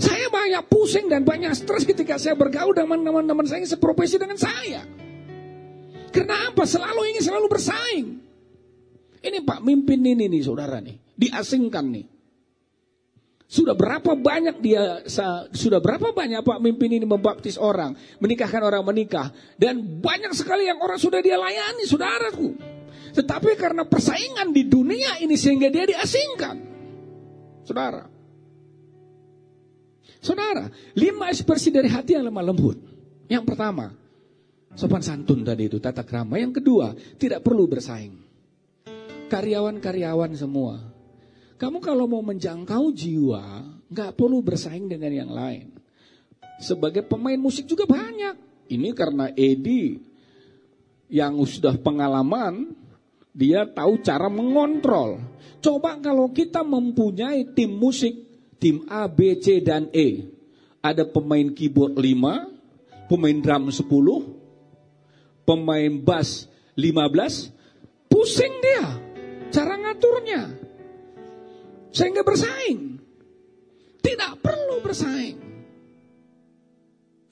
[0.00, 4.40] Saya banyak pusing dan banyak stres ketika saya bergaul dengan teman-teman saya yang seprofesi dengan
[4.40, 4.82] saya.
[6.10, 6.66] Kenapa?
[6.66, 8.06] Selalu ingin selalu bersaing.
[9.24, 10.98] Ini Pak mimpin ini nih saudara nih.
[11.14, 12.06] Diasingkan nih.
[13.44, 15.04] Sudah berapa banyak dia
[15.54, 20.82] sudah berapa banyak Pak mimpin ini membaptis orang, menikahkan orang menikah dan banyak sekali yang
[20.82, 22.73] orang sudah dia layani saudaraku.
[23.14, 26.56] Tetapi karena persaingan di dunia ini sehingga dia diasingkan.
[27.62, 28.02] Saudara.
[30.18, 30.66] Saudara,
[30.98, 32.78] lima ekspresi dari hati yang lemah lembut.
[33.30, 33.92] Yang pertama,
[34.74, 36.40] sopan santun tadi itu, tata krama.
[36.40, 38.18] Yang kedua, tidak perlu bersaing.
[39.28, 40.80] Karyawan-karyawan semua.
[41.54, 43.44] Kamu kalau mau menjangkau jiwa,
[43.88, 45.70] nggak perlu bersaing dengan yang lain.
[46.58, 48.66] Sebagai pemain musik juga banyak.
[48.72, 50.00] Ini karena Edi
[51.12, 52.72] yang sudah pengalaman,
[53.34, 55.18] dia tahu cara mengontrol.
[55.58, 58.14] Coba kalau kita mempunyai tim musik
[58.62, 60.30] tim A, B, C, dan E.
[60.80, 63.84] Ada pemain keyboard 5, pemain drum 10,
[65.44, 67.50] pemain bass 15,
[68.08, 68.86] pusing dia
[69.52, 70.42] cara ngaturnya.
[71.92, 72.96] Sehingga bersaing.
[74.00, 75.43] Tidak perlu bersaing.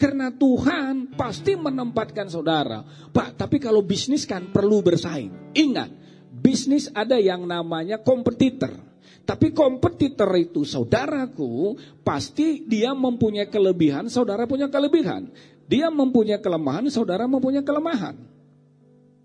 [0.03, 2.83] Karena Tuhan pasti menempatkan saudara.
[3.15, 5.55] Pak, tapi kalau bisnis kan perlu bersaing.
[5.55, 5.95] Ingat,
[6.43, 8.75] bisnis ada yang namanya kompetitor.
[9.23, 15.31] Tapi kompetitor itu saudaraku, pasti dia mempunyai kelebihan, saudara punya kelebihan.
[15.71, 18.19] Dia mempunyai kelemahan, saudara mempunyai kelemahan.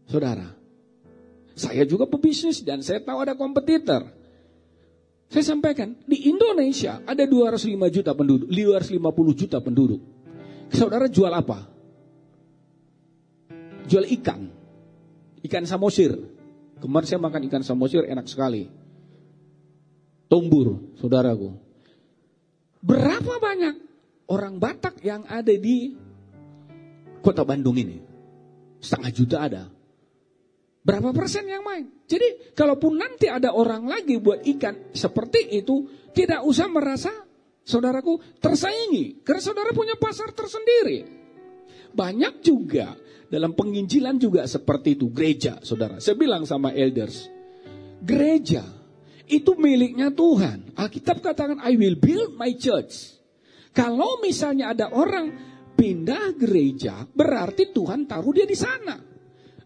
[0.06, 0.54] Saudara,
[1.58, 4.06] saya juga pebisnis dan saya tahu ada kompetitor.
[5.34, 10.17] Saya sampaikan, di Indonesia ada 205 juta penduduk, 250 juta penduduk.
[10.72, 11.68] Saudara jual apa?
[13.88, 14.52] Jual ikan.
[15.44, 16.12] Ikan samosir.
[16.78, 18.68] Kemarin saya makan ikan samosir enak sekali.
[20.28, 21.56] Tombur, saudaraku.
[22.84, 23.76] Berapa banyak
[24.28, 25.96] orang Batak yang ada di
[27.24, 27.98] kota Bandung ini?
[28.78, 29.64] Setengah juta ada.
[30.88, 31.84] Berapa persen yang main?
[32.08, 35.84] Jadi kalaupun nanti ada orang lagi buat ikan seperti itu,
[36.16, 37.12] tidak usah merasa
[37.68, 39.20] saudaraku tersaingi.
[39.28, 41.04] Karena saudara punya pasar tersendiri.
[41.92, 42.96] Banyak juga
[43.28, 45.12] dalam penginjilan juga seperti itu.
[45.12, 46.00] Gereja, saudara.
[46.00, 47.28] Saya bilang sama elders.
[48.00, 48.64] Gereja
[49.28, 50.72] itu miliknya Tuhan.
[50.80, 53.20] Alkitab katakan I will build my church.
[53.76, 55.36] Kalau misalnya ada orang
[55.78, 58.98] pindah gereja, berarti Tuhan taruh dia di sana.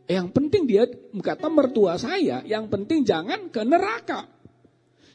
[0.10, 0.84] Yang penting dia
[1.16, 4.28] kata mertua saya, yang penting jangan ke neraka.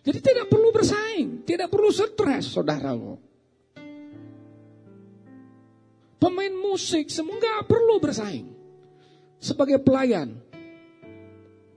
[0.07, 3.19] Jadi tidak perlu bersaing, tidak perlu stres, saudaraku.
[6.23, 8.47] Pemain musik semua nggak perlu bersaing.
[9.42, 10.38] Sebagai pelayan,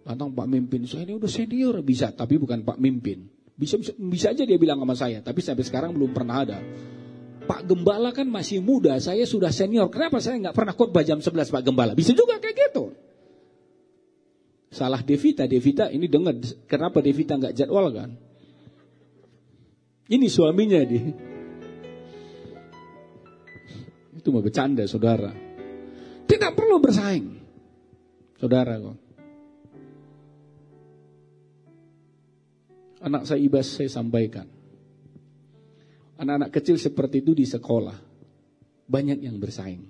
[0.06, 3.30] Tantang Pak Mimpin, saya ini udah senior bisa, tapi bukan Pak Mimpin.
[3.54, 6.58] Bisa, bisa, bisa aja dia bilang sama saya, tapi sampai sekarang belum pernah ada.
[7.50, 9.90] Pak Gembala kan masih muda, saya sudah senior.
[9.90, 11.98] Kenapa saya nggak pernah khotbah jam 11 Pak Gembala?
[11.98, 12.94] Bisa juga kayak gitu.
[14.70, 16.38] Salah Devita, Devita ini dengar
[16.70, 18.14] kenapa Devita nggak jadwal kan?
[20.10, 21.00] Ini suaminya di.
[24.18, 25.34] Itu mau bercanda saudara.
[26.26, 27.28] Tidak perlu bersaing.
[28.38, 29.10] Saudara kok.
[33.04, 34.48] anak saya ibas saya sampaikan.
[36.20, 37.96] Anak-anak kecil seperti itu di sekolah.
[38.90, 39.88] Banyak yang bersaing.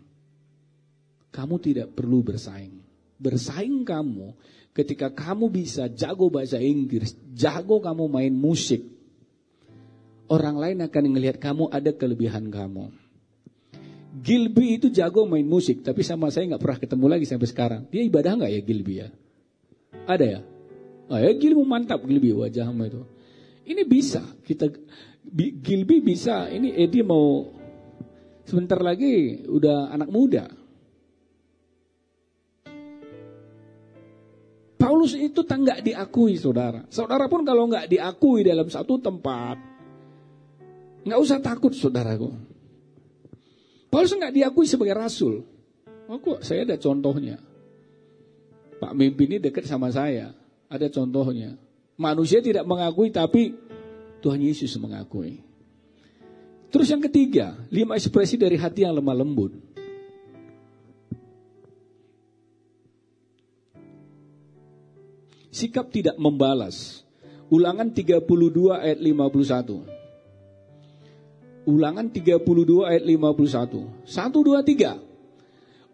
[1.34, 2.86] Kamu tidak perlu bersaing.
[3.18, 4.38] Bersaing kamu
[4.74, 8.86] ketika kamu bisa jago bahasa Inggris, jago kamu main musik.
[10.30, 12.94] Orang lain akan melihat kamu ada kelebihan kamu.
[14.20, 17.82] Gilby itu jago main musik, tapi sama saya nggak pernah ketemu lagi sampai sekarang.
[17.90, 19.08] Dia ibadah nggak ya Gilby ya?
[20.06, 20.40] Ada ya?
[21.10, 23.02] Ah, ya Gilby mantap Gilby wajahmu itu.
[23.70, 24.70] Ini bisa kita
[25.62, 26.50] Gilby bisa.
[26.50, 27.46] Ini Edi mau
[28.46, 30.50] sebentar lagi udah anak muda.
[35.00, 36.84] Paulus itu tak nggak diakui saudara.
[36.92, 39.56] Saudara pun kalau nggak diakui dalam satu tempat,
[41.08, 42.36] nggak usah takut saudaraku.
[43.88, 45.48] Paulus nggak diakui sebagai rasul.
[46.12, 47.40] Oh, kok saya ada contohnya.
[48.76, 50.36] Pak Mimpi ini dekat sama saya.
[50.68, 51.56] Ada contohnya.
[51.96, 53.56] Manusia tidak mengakui tapi
[54.20, 55.40] Tuhan Yesus mengakui.
[56.76, 59.56] Terus yang ketiga, lima ekspresi dari hati yang lemah lembut.
[65.50, 67.02] Sikap tidak membalas.
[67.50, 68.22] Ulangan 32
[68.78, 71.66] ayat 51.
[71.66, 74.06] Ulangan 32 ayat 51.
[74.06, 75.10] 1, 2, 3.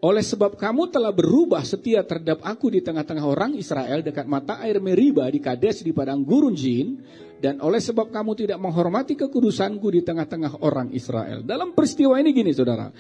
[0.04, 4.84] Oleh sebab kamu telah berubah setia terhadap aku di tengah-tengah orang Israel dekat mata air
[4.84, 7.00] Meriba di Kades di padang gurun Jin.
[7.36, 11.44] Dan oleh sebab kamu tidak menghormati kekudusanku di tengah-tengah orang Israel.
[11.44, 12.92] Dalam peristiwa ini gini saudara.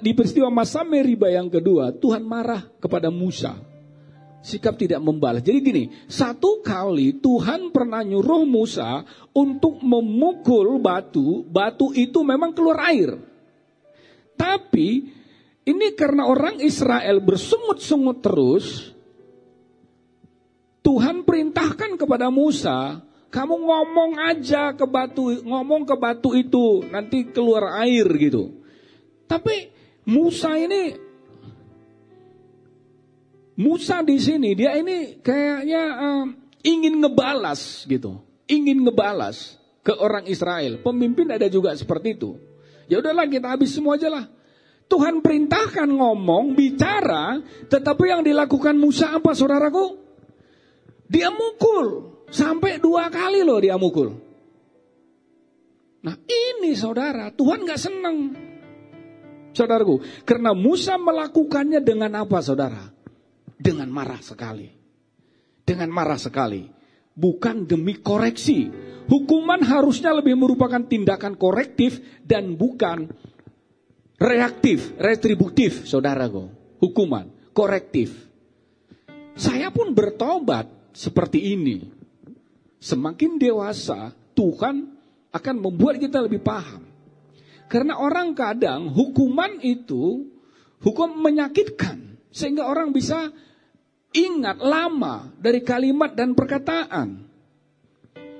[0.00, 3.79] Di peristiwa masa Meriba yang kedua Tuhan marah kepada Musa.
[4.40, 5.44] Sikap tidak membalas.
[5.44, 9.04] Jadi gini, satu kali Tuhan pernah nyuruh Musa
[9.36, 11.44] untuk memukul batu.
[11.44, 13.20] Batu itu memang keluar air.
[14.40, 14.88] Tapi
[15.68, 18.96] ini karena orang Israel bersungut-sungut terus.
[20.80, 27.84] Tuhan perintahkan kepada Musa, kamu ngomong aja ke batu, ngomong ke batu itu, nanti keluar
[27.84, 28.56] air gitu.
[29.28, 29.68] Tapi
[30.08, 31.09] Musa ini,
[33.60, 36.24] Musa di sini dia ini kayaknya uh,
[36.64, 38.16] ingin ngebalas gitu,
[38.48, 40.80] ingin ngebalas ke orang Israel.
[40.80, 42.40] Pemimpin ada juga seperti itu.
[42.88, 44.24] Ya udahlah kita habis semua aja lah.
[44.90, 47.38] Tuhan perintahkan ngomong, bicara,
[47.70, 49.94] tetapi yang dilakukan Musa apa saudaraku?
[51.06, 52.10] Dia mukul.
[52.30, 54.18] Sampai dua kali loh dia mukul.
[56.00, 58.34] Nah ini saudara, Tuhan gak senang.
[59.54, 62.99] Saudaraku, karena Musa melakukannya dengan apa saudara?
[63.60, 64.72] Dengan marah sekali.
[65.60, 66.64] Dengan marah sekali.
[67.12, 68.72] Bukan demi koreksi.
[69.04, 73.12] Hukuman harusnya lebih merupakan tindakan korektif dan bukan
[74.16, 76.48] reaktif, retributif, saudaraku.
[76.80, 78.16] Hukuman, korektif.
[79.36, 81.84] Saya pun bertobat seperti ini.
[82.80, 84.96] Semakin dewasa, Tuhan
[85.30, 86.88] akan membuat kita lebih paham.
[87.70, 90.26] Karena orang kadang hukuman itu
[90.82, 92.18] hukum menyakitkan.
[92.30, 93.30] Sehingga orang bisa
[94.10, 97.30] ingat lama dari kalimat dan perkataan.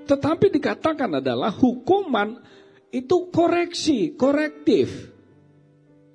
[0.06, 2.34] Tetapi dikatakan adalah hukuman
[2.90, 4.90] itu koreksi, korektif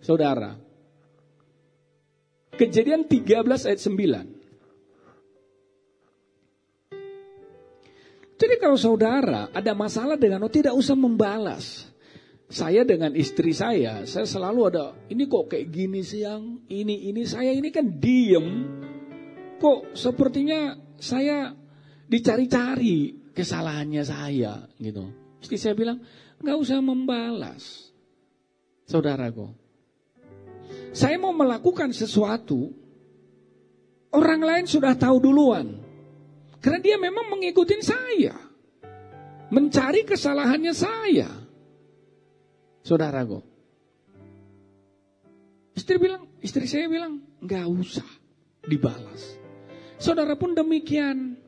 [0.03, 0.59] saudara.
[2.55, 4.35] Kejadian 13 ayat 9.
[8.35, 11.87] Jadi kalau saudara ada masalah dengan oh tidak usah membalas.
[12.45, 17.49] Saya dengan istri saya, saya selalu ada, ini kok kayak gini siang, ini, ini, saya
[17.49, 18.69] ini kan diem.
[19.55, 21.55] Kok sepertinya saya
[22.05, 25.11] dicari-cari kesalahannya saya gitu.
[25.43, 25.99] Istri saya bilang,
[26.39, 27.91] nggak usah membalas.
[28.85, 29.49] Saudaraku,
[30.95, 32.71] saya mau melakukan sesuatu,
[34.15, 35.83] orang lain sudah tahu duluan.
[36.63, 38.33] Karena dia memang mengikuti saya.
[39.53, 41.29] Mencari kesalahannya saya.
[42.81, 43.37] Saudaraku.
[45.77, 48.09] Istri bilang, istri saya bilang, nggak usah
[48.65, 49.44] dibalas.
[49.95, 51.39] Saudara pun demikian.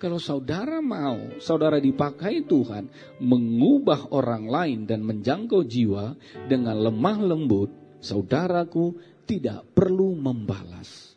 [0.00, 2.88] Kalau saudara mau, saudara dipakai Tuhan
[3.20, 6.16] mengubah orang lain dan menjangkau jiwa
[6.48, 7.68] dengan lemah lembut,
[8.00, 8.96] saudaraku
[9.28, 11.12] tidak perlu membalas.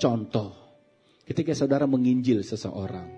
[0.00, 0.56] Contoh,
[1.28, 3.12] ketika saudara menginjil seseorang,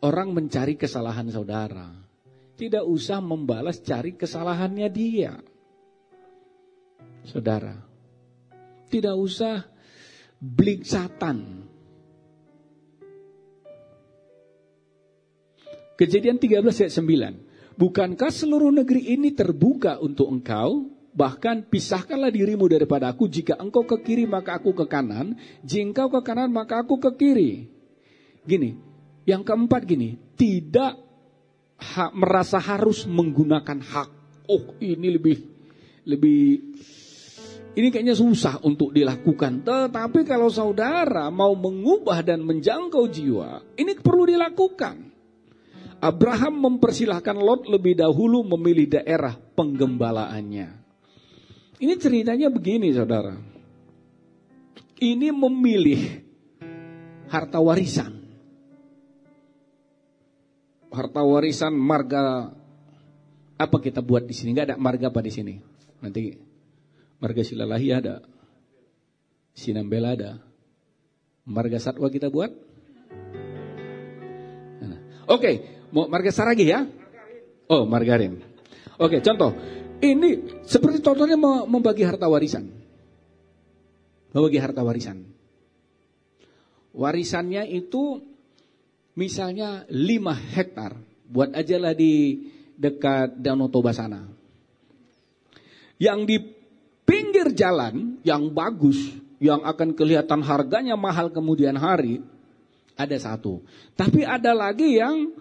[0.00, 1.92] orang mencari kesalahan saudara,
[2.56, 5.36] tidak usah membalas cari kesalahannya dia.
[7.28, 7.76] Saudara,
[8.88, 9.71] tidak usah
[10.42, 11.62] blik satan.
[15.94, 17.78] Kejadian 13 ayat 9.
[17.78, 20.90] Bukankah seluruh negeri ini terbuka untuk engkau?
[21.14, 23.30] Bahkan pisahkanlah dirimu daripada aku.
[23.30, 25.38] Jika engkau ke kiri maka aku ke kanan.
[25.62, 27.70] Jika engkau ke kanan maka aku ke kiri.
[28.42, 28.74] Gini,
[29.22, 30.18] yang keempat gini.
[30.34, 30.92] Tidak
[31.78, 34.10] ha, merasa harus menggunakan hak.
[34.50, 35.38] Oh ini lebih
[36.02, 36.74] lebih
[37.72, 39.64] ini kayaknya susah untuk dilakukan.
[39.64, 45.08] Tetapi kalau saudara mau mengubah dan menjangkau jiwa, ini perlu dilakukan.
[46.02, 50.68] Abraham mempersilahkan Lot lebih dahulu memilih daerah penggembalaannya.
[51.80, 53.32] Ini ceritanya begini saudara.
[55.00, 56.02] Ini memilih
[57.32, 58.20] harta warisan.
[60.92, 62.52] Harta warisan marga
[63.56, 64.52] apa kita buat di sini?
[64.52, 65.54] Enggak ada marga apa di sini?
[66.02, 66.51] Nanti
[67.22, 68.18] marga Silalahi ada.
[69.54, 70.42] Sinambela ada.
[71.46, 72.50] Marga Satwa kita buat?
[74.82, 74.98] Nah.
[75.30, 75.54] Oke, okay.
[75.94, 76.82] mau marga Saragi ya?
[77.70, 78.42] Oh, margarin.
[78.98, 79.54] Oke, okay, contoh.
[80.02, 82.66] Ini seperti contohnya membagi harta warisan.
[84.34, 85.22] Membagi harta warisan.
[86.90, 88.18] Warisannya itu
[89.14, 90.98] misalnya 5 hektar.
[91.30, 92.44] Buat aja lah di
[92.74, 94.26] dekat Danau Toba sana.
[96.02, 96.36] Yang di
[97.06, 98.98] pinggir jalan yang bagus,
[99.42, 102.22] yang akan kelihatan harganya mahal kemudian hari,
[102.94, 103.62] ada satu.
[103.98, 105.34] Tapi ada lagi yang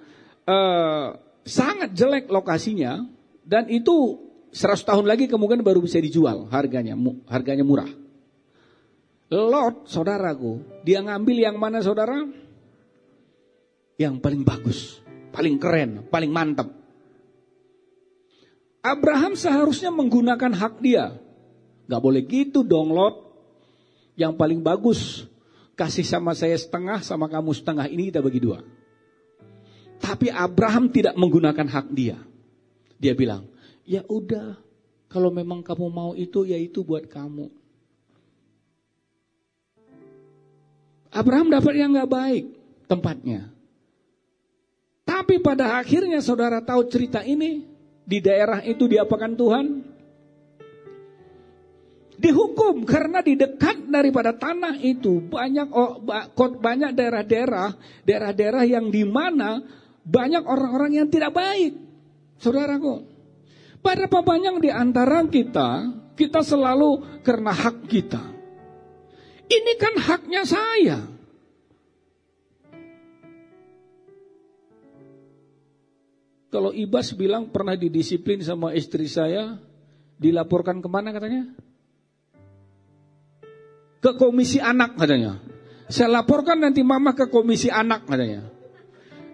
[0.48, 3.06] uh, sangat jelek lokasinya
[3.46, 4.20] dan itu
[4.52, 6.94] 100 tahun lagi kemungkinan baru bisa dijual harganya
[7.32, 7.90] harganya murah.
[9.32, 12.28] Lot, saudaraku, dia ngambil yang mana saudara?
[13.96, 15.00] Yang paling bagus,
[15.32, 16.68] paling keren, paling mantap.
[18.84, 21.16] Abraham seharusnya menggunakan hak dia.
[21.92, 23.28] Gak boleh gitu dong Lot.
[24.16, 25.28] Yang paling bagus,
[25.76, 27.92] kasih sama saya setengah, sama kamu setengah.
[27.92, 28.64] Ini kita bagi dua.
[30.00, 32.16] Tapi Abraham tidak menggunakan hak dia.
[32.96, 33.44] Dia bilang,
[33.84, 34.56] ya udah,
[35.12, 37.52] kalau memang kamu mau itu, ya itu buat kamu.
[41.12, 42.46] Abraham dapat yang gak baik
[42.88, 43.52] tempatnya.
[45.04, 47.68] Tapi pada akhirnya saudara tahu cerita ini,
[48.08, 49.66] di daerah itu diapakan Tuhan?
[52.22, 55.74] Dihukum karena di dekat daripada tanah itu banyak
[56.38, 57.74] banyak daerah-daerah,
[58.06, 59.58] daerah-daerah yang di mana
[60.06, 61.74] banyak orang-orang yang tidak baik.
[62.38, 63.02] Saudaraku,
[63.82, 68.22] pada banyak di antara kita, kita selalu karena hak kita.
[69.50, 71.00] Ini kan haknya saya.
[76.54, 79.58] Kalau Ibas bilang pernah didisiplin sama istri saya,
[80.22, 81.71] dilaporkan ke mana katanya?
[84.02, 85.38] Ke komisi anak katanya.
[85.92, 88.50] Saya laporkan nanti mama ke komisi anak katanya.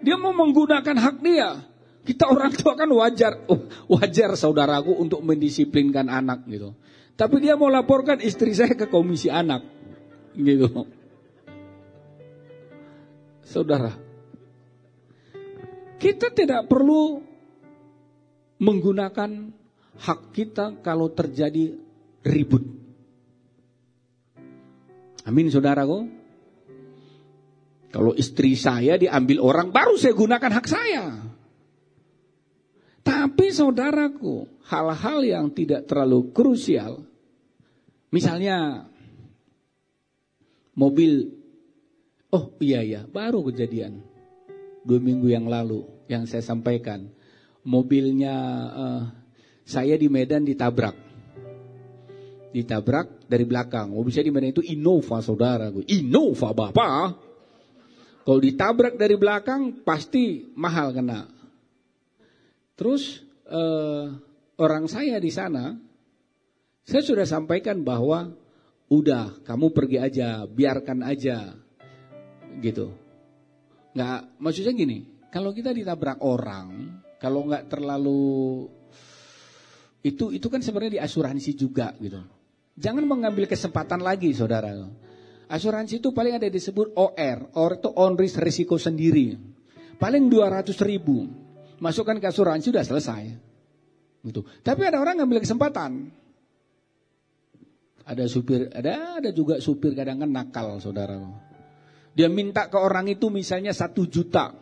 [0.04, 1.64] Dia mau menggunakan hak dia.
[2.04, 6.72] Kita orang tua kan wajar, oh, wajar saudaraku untuk mendisiplinkan anak gitu.
[7.18, 9.66] Tapi dia mau laporkan istri saya ke komisi anak.
[10.38, 10.70] Gitu.
[13.42, 13.92] Saudara,
[15.98, 17.18] kita tidak perlu
[18.62, 19.50] menggunakan
[19.98, 21.74] hak kita kalau terjadi
[22.22, 22.77] ribut.
[25.28, 26.08] Amin saudaraku.
[27.92, 31.04] Kalau istri saya diambil orang baru saya gunakan hak saya.
[33.04, 37.04] Tapi saudaraku, hal-hal yang tidak terlalu krusial.
[38.12, 38.88] Misalnya
[40.76, 41.32] mobil.
[42.28, 44.04] Oh iya ya, baru kejadian.
[44.84, 47.08] Dua minggu yang lalu yang saya sampaikan.
[47.64, 48.36] Mobilnya
[48.72, 49.02] uh,
[49.64, 51.07] saya di Medan ditabrak.
[52.58, 53.94] Ditabrak dari belakang.
[53.94, 55.70] Mobil saya di Medan itu Innova saudara.
[55.70, 57.06] Innova bapak.
[58.26, 61.30] Kalau ditabrak dari belakang pasti mahal kena.
[62.74, 64.10] Terus uh,
[64.58, 65.78] orang saya di sana,
[66.82, 68.34] saya sudah sampaikan bahwa
[68.90, 71.56] udah kamu pergi aja, biarkan aja,
[72.60, 72.92] gitu.
[73.96, 74.98] Nggak, maksudnya gini,
[75.32, 78.68] kalau kita ditabrak orang, kalau nggak terlalu
[80.04, 82.22] itu itu kan sebenarnya di asuransi juga gitu.
[82.78, 84.70] Jangan mengambil kesempatan lagi, saudara.
[85.50, 89.34] Asuransi itu paling ada disebut OR, OR itu on risk risiko sendiri.
[89.98, 91.26] Paling 200 ribu,
[91.82, 93.22] masukkan ke asuransi sudah selesai.
[94.22, 94.46] Gitu.
[94.62, 96.12] Tapi ada orang ngambil kesempatan,
[98.06, 101.18] ada supir, ada ada juga supir kadang kan nakal, saudara.
[102.14, 104.54] Dia minta ke orang itu misalnya satu juta.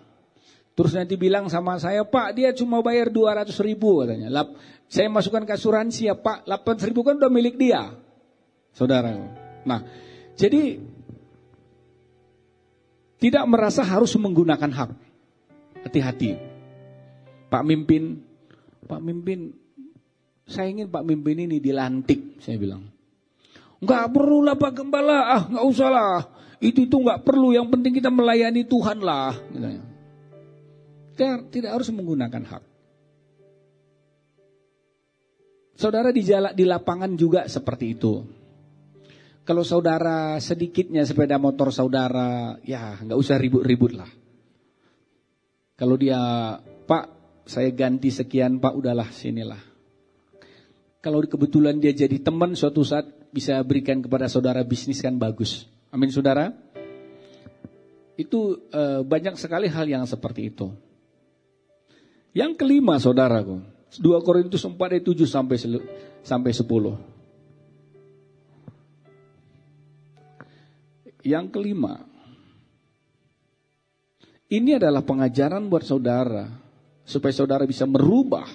[0.77, 4.29] Terus nanti bilang sama saya, Pak dia cuma bayar 200 ribu katanya.
[4.29, 4.55] Lap,
[4.87, 8.06] saya masukkan ke asuransi ya Pak, 800 ribu kan udah milik dia.
[8.77, 9.16] Saudara.
[9.64, 9.81] Nah,
[10.37, 10.77] jadi
[13.16, 14.91] tidak merasa harus menggunakan hak.
[15.89, 16.37] Hati-hati.
[17.49, 18.20] Pak Mimpin,
[18.85, 19.57] Pak Mimpin,
[20.45, 22.85] saya ingin Pak Mimpin ini dilantik, saya bilang.
[23.81, 26.16] Enggak perlu lah Pak Gembala, ah enggak usah lah.
[26.61, 29.33] Itu itu enggak perlu, yang penting kita melayani Tuhan lah.
[31.16, 32.62] Kita tidak harus menggunakan hak.
[35.77, 38.36] Saudara di jalan di lapangan juga seperti itu.
[39.47, 44.11] Kalau saudara sedikitnya sepeda motor saudara, ya nggak usah ribut-ribut lah.
[45.78, 46.18] Kalau dia,
[46.59, 47.05] Pak,
[47.47, 49.62] saya ganti sekian, Pak, udahlah sinilah.
[50.99, 55.70] Kalau kebetulan dia jadi teman suatu saat bisa berikan kepada saudara bisnis kan bagus.
[55.94, 56.51] Amin saudara.
[58.16, 60.72] itu uh, banyak sekali hal yang seperti itu.
[62.32, 63.61] Yang kelima saudaraku,
[64.01, 65.57] 2 Korintus 4 ayat 7 sampai
[66.24, 67.16] sampai 10.
[71.27, 72.07] Yang kelima,
[74.47, 76.47] ini adalah pengajaran buat saudara
[77.03, 78.47] supaya saudara bisa merubah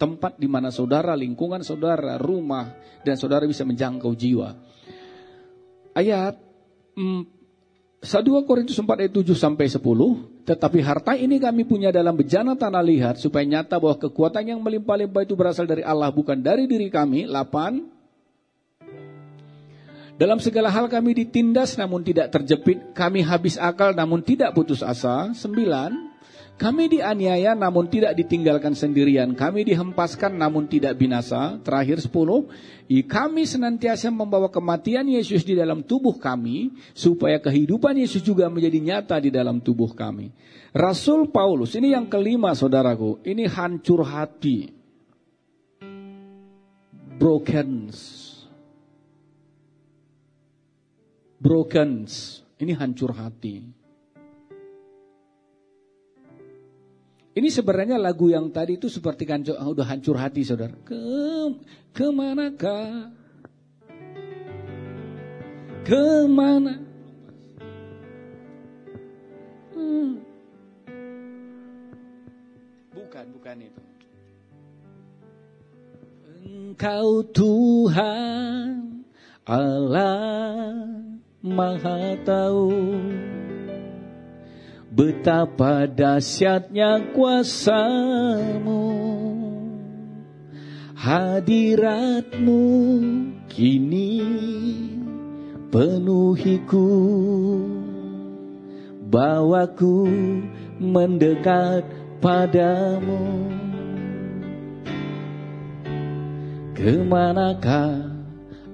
[0.00, 2.72] tempat di mana saudara, lingkungan saudara, rumah
[3.04, 4.56] dan saudara bisa menjangkau jiwa.
[5.94, 6.40] Ayat
[6.96, 12.82] 1 Korintus 4 ayat 7 sampai 10, tetapi harta ini kami punya dalam bejana tanah
[12.82, 17.30] lihat supaya nyata bahwa kekuatan yang melimpah-limpah itu berasal dari Allah bukan dari diri kami.
[17.30, 17.93] 8
[20.14, 25.34] Dalam segala hal kami ditindas namun tidak terjepit, kami habis akal namun tidak putus asa.
[25.34, 26.14] 9
[26.54, 29.34] kami dianiaya namun tidak ditinggalkan sendirian.
[29.34, 31.58] Kami dihempaskan namun tidak binasa.
[31.66, 32.46] Terakhir sepuluh,
[32.86, 39.18] kami senantiasa membawa kematian Yesus di dalam tubuh kami supaya kehidupan Yesus juga menjadi nyata
[39.18, 40.30] di dalam tubuh kami.
[40.70, 44.70] Rasul Paulus, ini yang kelima saudaraku, ini hancur hati.
[47.18, 48.13] Brokens.
[51.44, 53.60] Brokens, ini hancur hati.
[57.36, 60.72] Ini sebenarnya lagu yang tadi itu seperti kan udah hancur hati saudara.
[60.88, 60.96] Ke
[61.92, 63.12] ke manakah?
[65.84, 66.80] Ke mana?
[69.76, 70.24] Hmm.
[72.96, 73.82] Bukan, bukan itu.
[76.40, 79.04] Engkau Tuhan
[79.44, 81.04] Allah
[81.44, 82.72] Maha Tahu
[84.88, 88.80] Betapa dahsyatnya kuasamu
[90.96, 92.64] Hadiratmu
[93.52, 94.24] kini
[95.68, 96.88] penuhiku
[99.04, 100.08] Bawaku
[100.80, 101.84] mendekat
[102.24, 103.52] padamu.
[106.72, 108.16] Ke manakah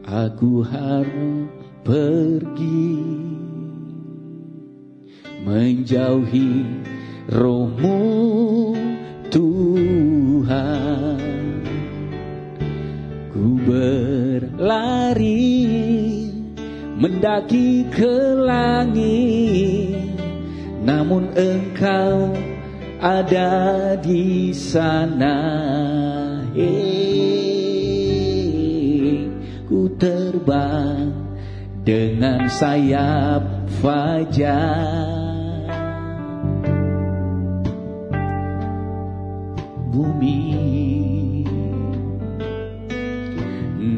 [0.07, 3.01] aku harus pergi.
[5.41, 6.65] Menjauhi
[7.33, 8.01] rohmu
[9.33, 11.21] Tuhan.
[13.31, 15.47] Ku berlari
[17.01, 20.13] mendaki ke langit.
[20.85, 22.37] Namun engkau
[23.01, 25.41] ada di sana.
[26.53, 27.81] Hey,
[29.65, 31.10] ku terbang
[31.91, 35.11] dengan sayap fajar
[39.91, 40.39] bumi.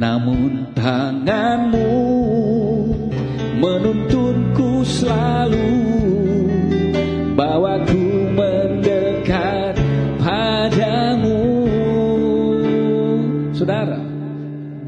[0.01, 1.93] Namun tanganmu
[3.61, 5.85] menuntunku selalu
[7.37, 9.77] Bawaku mendekat
[10.17, 11.45] padamu.
[13.53, 14.01] Saudara,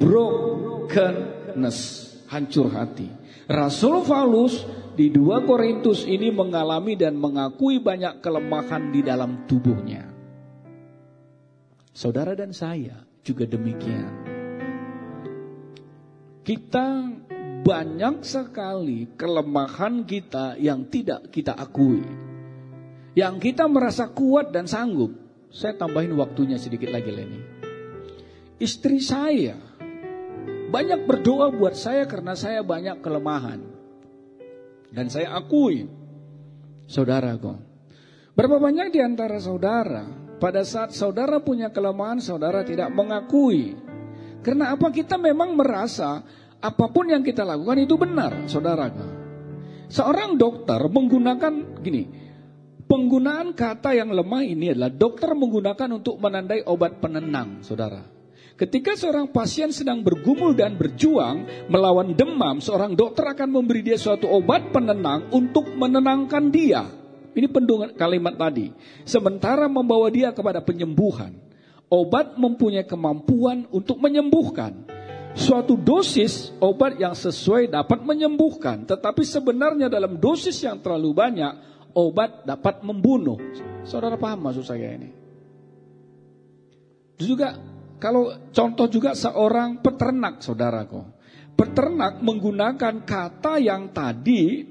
[0.01, 2.04] brokenness,
[2.35, 4.65] hancur hati Rasul Paulus
[4.97, 10.09] di 2 Korintus ini mengalami dan mengakui banyak kelemahan di dalam tubuhnya.
[11.93, 14.33] Saudara dan saya juga demikian.
[16.41, 16.89] Kita
[17.65, 22.01] banyak sekali kelemahan kita yang tidak kita akui.
[23.15, 25.13] Yang kita merasa kuat dan sanggup.
[25.53, 27.41] Saya tambahin waktunya sedikit lagi Leni.
[28.59, 29.55] Istri saya
[30.75, 33.63] banyak berdoa buat saya karena saya banyak kelemahan.
[34.91, 35.87] Dan saya akui.
[36.91, 37.55] Saudaraku.
[38.35, 40.03] Berapa banyak di antara saudara
[40.43, 43.79] pada saat saudara punya kelemahan, saudara tidak mengakui.
[44.43, 44.91] Karena apa?
[44.91, 46.27] Kita memang merasa
[46.59, 48.91] apa pun yang kita lakukan itu benar, saudara.
[49.87, 52.03] Seorang dokter menggunakan gini,
[52.91, 58.14] penggunaan kata yang lemah ini adalah dokter menggunakan untuk menandai obat penenang, saudara.
[58.55, 64.31] Ketika seorang pasien sedang bergumul dan berjuang melawan demam, seorang dokter akan memberi dia suatu
[64.31, 66.87] obat penenang untuk menenangkan dia.
[67.35, 68.71] Ini pendungan kalimat tadi.
[69.03, 71.35] Sementara membawa dia kepada penyembuhan.
[71.91, 74.87] Obat mempunyai kemampuan untuk menyembuhkan.
[75.35, 78.87] Suatu dosis obat yang sesuai dapat menyembuhkan.
[78.87, 81.53] Tetapi sebenarnya dalam dosis yang terlalu banyak,
[81.91, 83.43] obat dapat membunuh.
[83.83, 85.11] Saudara paham maksud saya ini?
[87.19, 91.03] Juga kalau contoh juga seorang peternak saudaraku.
[91.55, 94.67] Peternak menggunakan kata yang tadi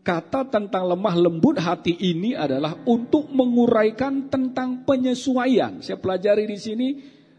[0.00, 5.84] kata tentang lemah lembut hati ini adalah untuk menguraikan tentang penyesuaian.
[5.84, 6.88] Saya pelajari di sini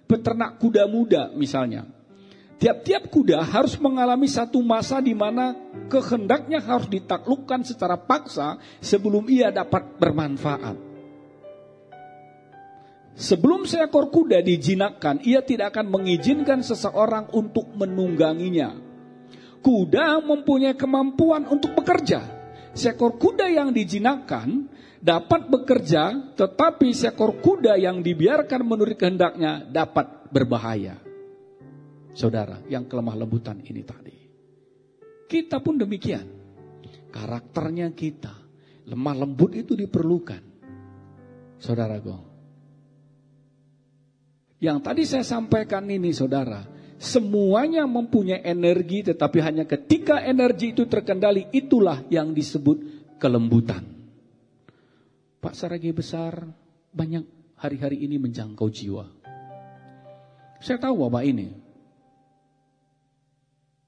[0.05, 1.89] peternak kuda muda misalnya.
[2.61, 5.57] Tiap-tiap kuda harus mengalami satu masa di mana
[5.89, 10.90] kehendaknya harus ditaklukkan secara paksa sebelum ia dapat bermanfaat.
[13.11, 18.73] Sebelum seekor kuda dijinakkan, ia tidak akan mengizinkan seseorang untuk menungganginya.
[19.61, 22.23] Kuda mempunyai kemampuan untuk bekerja.
[22.71, 24.71] Seekor kuda yang dijinakkan
[25.03, 31.11] dapat bekerja, tetapi seekor kuda yang dibiarkan menurut kehendaknya dapat berbahaya
[32.11, 34.17] saudara yang kelemah lembutan ini tadi.
[35.27, 36.39] Kita pun demikian.
[37.11, 38.31] Karakternya kita,
[38.87, 40.43] lemah lembut itu diperlukan.
[41.59, 42.30] Saudaraku.
[44.61, 46.61] Yang tadi saya sampaikan ini saudara,
[47.01, 52.77] semuanya mempunyai energi tetapi hanya ketika energi itu terkendali itulah yang disebut
[53.17, 53.81] kelembutan.
[55.41, 56.45] Pak Saragi besar
[56.93, 57.25] banyak
[57.57, 59.09] hari-hari ini menjangkau jiwa.
[60.61, 61.49] Saya tahu Bapak ini,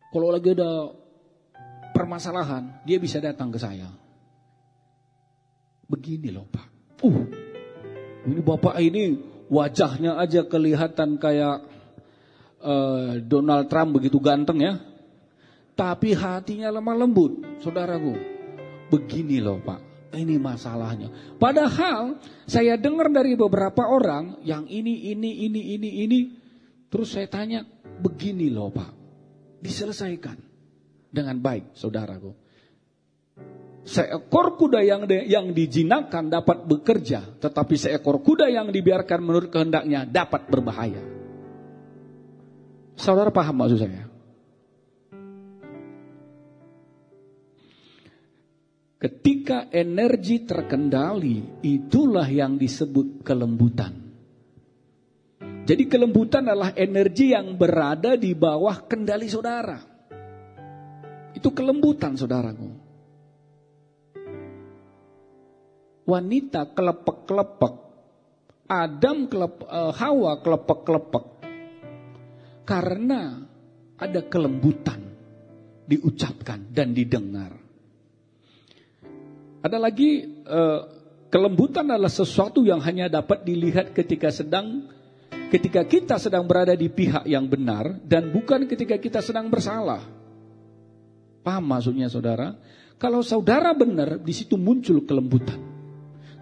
[0.10, 0.90] kalau lagi ada
[1.94, 3.94] permasalahan, dia bisa datang ke saya.
[5.86, 6.98] Begini loh Pak.
[7.06, 7.30] Uh,
[8.26, 11.62] ini Bapak ini wajahnya aja kelihatan kayak
[12.66, 14.74] uh, Donald Trump begitu ganteng ya.
[15.74, 18.14] Tapi hatinya lemah lembut, saudaraku.
[18.94, 21.10] Begini loh Pak, ini masalahnya.
[21.42, 26.20] Padahal saya dengar dari beberapa orang yang ini, ini, ini, ini, ini.
[26.94, 27.66] Terus saya tanya,
[28.02, 28.92] begini loh Pak
[29.66, 30.38] diselesaikan
[31.10, 32.43] dengan baik, saudaraku.
[33.84, 40.08] Seekor kuda yang de, yang dijinakan dapat bekerja, tetapi seekor kuda yang dibiarkan menurut kehendaknya
[40.08, 41.04] dapat berbahaya.
[42.96, 44.08] Saudara paham maksud saya?
[49.04, 54.00] Ketika energi terkendali, itulah yang disebut kelembutan.
[55.68, 59.76] Jadi kelembutan adalah energi yang berada di bawah kendali saudara.
[61.36, 62.83] Itu kelembutan saudaraku.
[66.04, 67.74] Wanita kelepek-kelepek.
[68.68, 71.26] Adam kelep, uh, Hawa kelepek-kelepek.
[72.64, 73.44] Karena
[74.00, 75.00] ada kelembutan
[75.88, 77.52] diucapkan dan didengar.
[79.64, 80.82] Ada lagi uh,
[81.32, 84.92] kelembutan adalah sesuatu yang hanya dapat dilihat ketika sedang
[85.48, 90.04] ketika kita sedang berada di pihak yang benar dan bukan ketika kita sedang bersalah.
[91.44, 92.56] Paham maksudnya saudara?
[92.96, 95.73] Kalau saudara benar, di situ muncul kelembutan.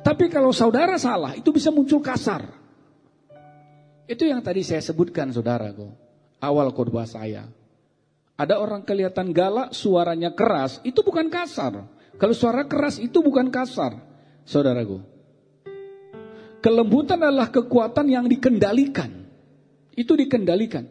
[0.02, 2.50] Tapi kalau saudara salah, itu bisa muncul kasar.
[4.10, 5.88] Itu yang tadi saya sebutkan saudaraku.
[6.42, 7.46] Awal khotbah saya.
[8.36, 11.86] Ada orang kelihatan galak, suaranya keras, itu bukan kasar.
[12.18, 14.02] Kalau suara keras itu bukan kasar,
[14.44, 15.06] saudaraku.
[16.62, 19.30] Kelembutan adalah kekuatan yang dikendalikan.
[19.94, 20.90] Itu dikendalikan.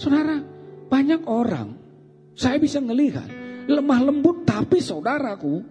[0.00, 0.40] Saudara,
[0.88, 1.76] banyak orang,
[2.32, 3.28] saya bisa melihat,
[3.68, 5.62] lemah lembut tapi saudaraku,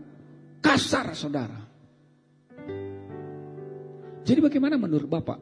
[0.61, 1.66] kasar saudara.
[4.27, 5.39] Jadi bagaimana menurut Bapak?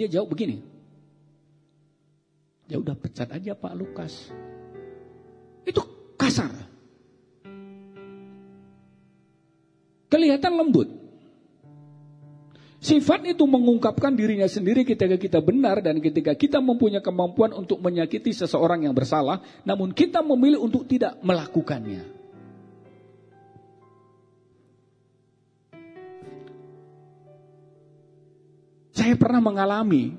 [0.00, 0.64] Dia jawab begini.
[2.72, 4.32] Ya udah pecat aja Pak Lukas.
[5.68, 5.84] Itu
[6.16, 6.48] kasar.
[10.08, 10.88] Kelihatan lembut.
[12.78, 18.32] Sifat itu mengungkapkan dirinya sendiri ketika kita benar dan ketika kita mempunyai kemampuan untuk menyakiti
[18.32, 22.17] seseorang yang bersalah, namun kita memilih untuk tidak melakukannya.
[29.18, 30.14] Pernah mengalami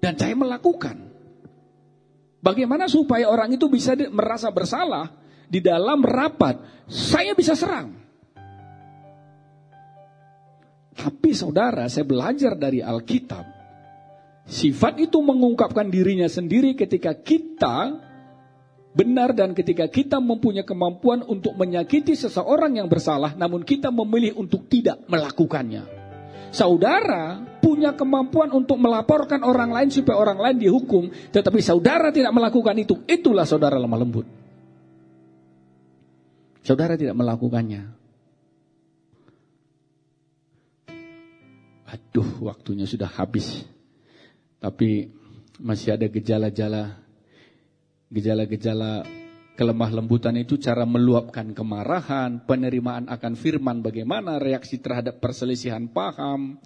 [0.00, 1.10] dan saya melakukan.
[2.40, 5.12] Bagaimana supaya orang itu bisa merasa bersalah
[5.44, 6.86] di dalam rapat?
[6.88, 8.00] Saya bisa serang.
[10.96, 13.44] Tapi saudara, saya belajar dari Alkitab.
[14.48, 18.08] Sifat itu mengungkapkan dirinya sendiri ketika kita
[18.90, 24.66] benar dan ketika kita mempunyai kemampuan untuk menyakiti seseorang yang bersalah, namun kita memilih untuk
[24.66, 25.99] tidak melakukannya.
[26.50, 32.74] Saudara punya kemampuan untuk melaporkan orang lain supaya orang lain dihukum, tetapi saudara tidak melakukan
[32.74, 32.98] itu.
[33.06, 34.26] Itulah saudara lemah lembut.
[36.66, 37.82] Saudara tidak melakukannya.
[41.90, 43.66] Aduh, waktunya sudah habis.
[44.60, 45.10] Tapi
[45.58, 46.98] masih ada gejala-gejala
[48.10, 49.06] gejala-gejala
[49.60, 56.56] kelemah lembutan itu cara meluapkan kemarahan, penerimaan akan firman bagaimana, reaksi terhadap perselisihan paham.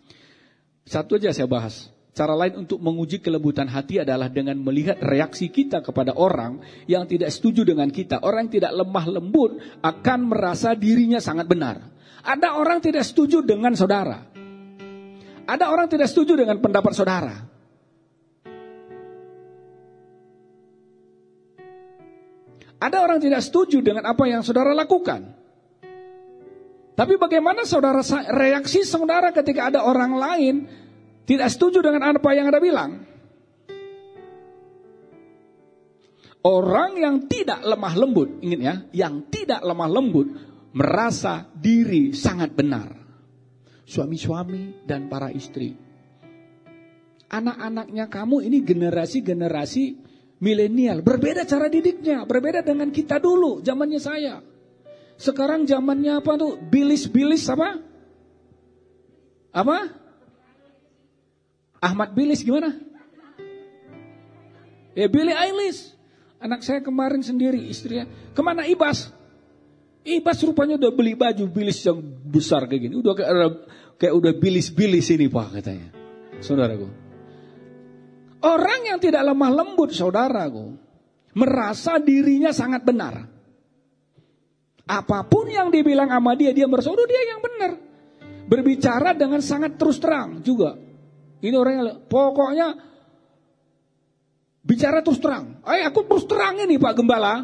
[0.87, 1.91] Satu aja saya bahas.
[2.15, 7.35] Cara lain untuk menguji kelembutan hati adalah dengan melihat reaksi kita kepada orang yang tidak
[7.35, 8.23] setuju dengan kita.
[8.23, 11.83] Orang yang tidak lemah lembut akan merasa dirinya sangat benar.
[12.23, 14.23] Ada orang tidak setuju dengan saudara.
[15.51, 17.54] Ada orang tidak setuju dengan pendapat saudara.
[22.79, 25.35] Ada orang tidak setuju dengan apa yang saudara lakukan.
[26.95, 28.01] Tapi bagaimana saudara
[28.31, 30.55] reaksi saudara ketika ada orang lain
[31.27, 32.91] tidak setuju dengan apa yang Anda bilang?
[36.45, 40.29] Orang yang tidak lemah lembut, ingat ya, yang tidak lemah lembut
[40.77, 42.93] merasa diri sangat benar.
[43.89, 45.73] Suami-suami dan para istri.
[47.33, 50.04] Anak-anaknya kamu ini generasi-generasi
[50.45, 54.45] milenial, berbeda cara didiknya, berbeda dengan kita dulu, zamannya saya.
[55.17, 56.61] Sekarang zamannya apa tuh?
[56.61, 57.81] Bilis-bilis apa?
[59.55, 59.79] Apa?
[61.79, 62.75] Ahmad Bilis gimana?
[64.99, 65.95] Ya Billy Eilish.
[66.43, 68.09] Anak saya kemarin sendiri istrinya.
[68.35, 69.13] Ke mana Ibas?
[70.05, 72.95] Ibas rupanya udah beli baju bilis yang besar kayak gini.
[73.01, 73.53] Udah kayak,
[73.97, 75.89] kayak udah bilis-bilis ini pak katanya.
[76.45, 77.04] Saudaraku.
[78.45, 80.77] Orang yang tidak lemah lembut saudaraku.
[81.35, 83.25] Merasa dirinya sangat benar.
[84.85, 87.73] Apa pun yang dibilang sama dia, dia merasa dia yang benar.
[88.45, 90.77] Berbicara dengan sangat terus terang juga.
[91.41, 92.77] Ini orangnya, pokoknya
[94.61, 95.65] bicara terus terang.
[95.65, 97.35] Eh, aku terus terang ini Pak Gembala.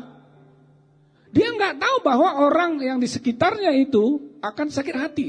[1.33, 5.29] Dia nggak tahu bahwa orang yang di sekitarnya itu akan sakit hati.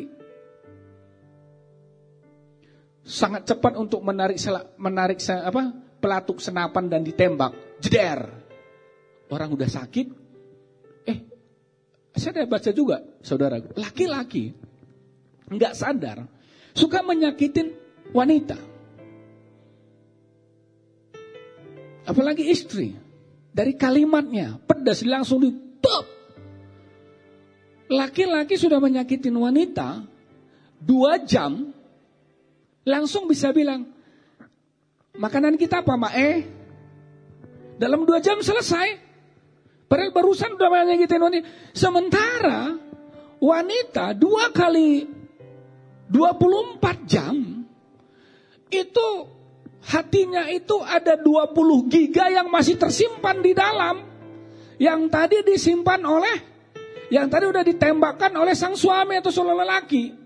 [3.12, 4.39] Sangat cepat untuk menarik
[4.80, 7.84] menarik apa pelatuk senapan dan ditembak.
[7.84, 8.24] Jeder.
[9.28, 10.07] Orang udah sakit.
[11.07, 11.18] Eh,
[12.16, 13.59] saya udah baca juga, saudara.
[13.76, 14.55] Laki-laki
[15.51, 16.24] nggak sadar
[16.72, 17.76] suka menyakitin
[18.16, 18.72] wanita.
[22.05, 22.97] apalagi istri.
[23.51, 26.07] Dari kalimatnya, pedas langsung ditop.
[27.91, 30.07] Laki-laki sudah menyakitin wanita,
[30.80, 31.76] dua jam,
[32.88, 33.86] langsung bisa bilang,
[35.17, 36.38] makanan kita apa, Mak Eh?
[37.82, 39.09] Dalam dua jam selesai.
[39.89, 41.47] Padahal barusan udah menyakitin wanita.
[41.75, 42.77] Sementara
[43.41, 45.03] wanita dua kali
[46.07, 47.36] 24 jam
[48.71, 49.07] itu
[49.84, 54.07] hatinya itu ada 20 giga yang masih tersimpan di dalam.
[54.82, 56.38] Yang tadi disimpan oleh,
[57.13, 60.20] yang tadi udah ditembakkan oleh sang suami atau seorang lelaki.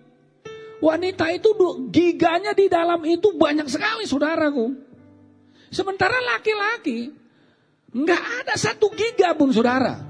[0.83, 1.55] Wanita itu
[1.91, 4.75] giganya di dalam itu banyak sekali saudaraku.
[5.71, 7.11] Sementara laki-laki
[7.95, 10.03] nggak ada satu giga pun saudara.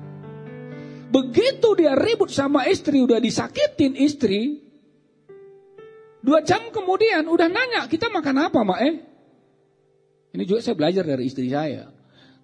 [1.13, 4.59] Begitu dia ribut sama istri, udah disakitin istri.
[6.26, 8.95] Dua jam kemudian udah nanya, kita makan apa mak eh?
[10.34, 11.88] Ini juga saya belajar dari istri saya.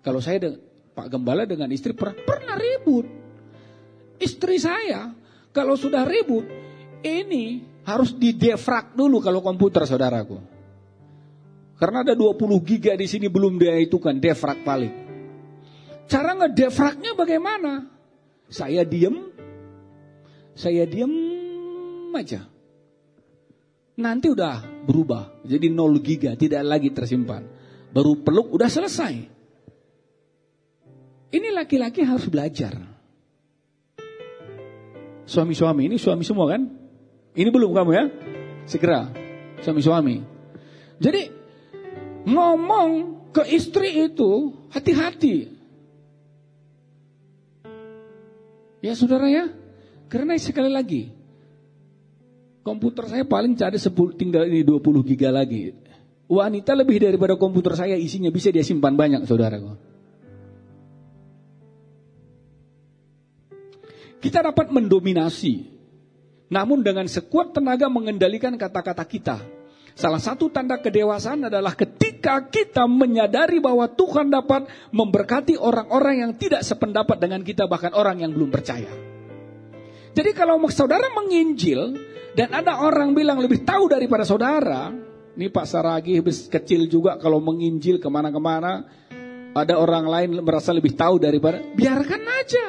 [0.05, 0.53] Kalau saya
[0.93, 3.09] Pak Gembala dengan istri pernah, pernah ribut.
[4.21, 5.11] Istri saya
[5.51, 6.45] kalau sudah ribut,
[7.01, 10.37] ini harus didefrag dulu kalau komputer saudaraku.
[11.81, 14.93] Karena ada 20 giga di sini belum dia itu kan defrag paling.
[16.05, 17.89] Cara ngedefragnya bagaimana?
[18.51, 19.31] Saya diem,
[20.53, 21.13] saya diem
[22.13, 22.45] aja.
[23.97, 27.61] Nanti udah berubah jadi 0 giga, tidak lagi tersimpan
[27.91, 29.13] baru peluk udah selesai.
[31.31, 32.75] Ini laki-laki harus belajar.
[35.23, 36.80] Suami-suami ini suami semua kan?
[37.31, 38.05] Ini belum kamu ya?
[38.67, 39.07] Segera
[39.63, 40.23] suami-suami.
[40.99, 41.21] Jadi
[42.27, 42.89] ngomong
[43.31, 45.59] ke istri itu hati-hati.
[48.81, 49.45] Ya saudara ya,
[50.09, 51.21] karena sekali lagi
[52.61, 55.73] komputer saya paling cari 10 tinggal ini 20 giga lagi.
[56.31, 59.75] Wanita lebih daripada komputer saya isinya bisa dia simpan banyak saudaraku.
[64.21, 65.80] Kita dapat mendominasi.
[66.51, 69.37] Namun dengan sekuat tenaga mengendalikan kata-kata kita.
[69.95, 76.67] Salah satu tanda kedewasaan adalah ketika kita menyadari bahwa Tuhan dapat memberkati orang-orang yang tidak
[76.67, 78.91] sependapat dengan kita, bahkan orang yang belum percaya.
[80.11, 81.95] Jadi kalau saudara menginjil
[82.35, 84.91] dan ada orang bilang lebih tahu daripada saudara,
[85.35, 86.19] ini Pak Saragi
[86.51, 88.99] kecil juga kalau menginjil ke mana-kemana.
[89.51, 92.65] Ada orang lain merasa lebih tahu daripada, biarkan aja.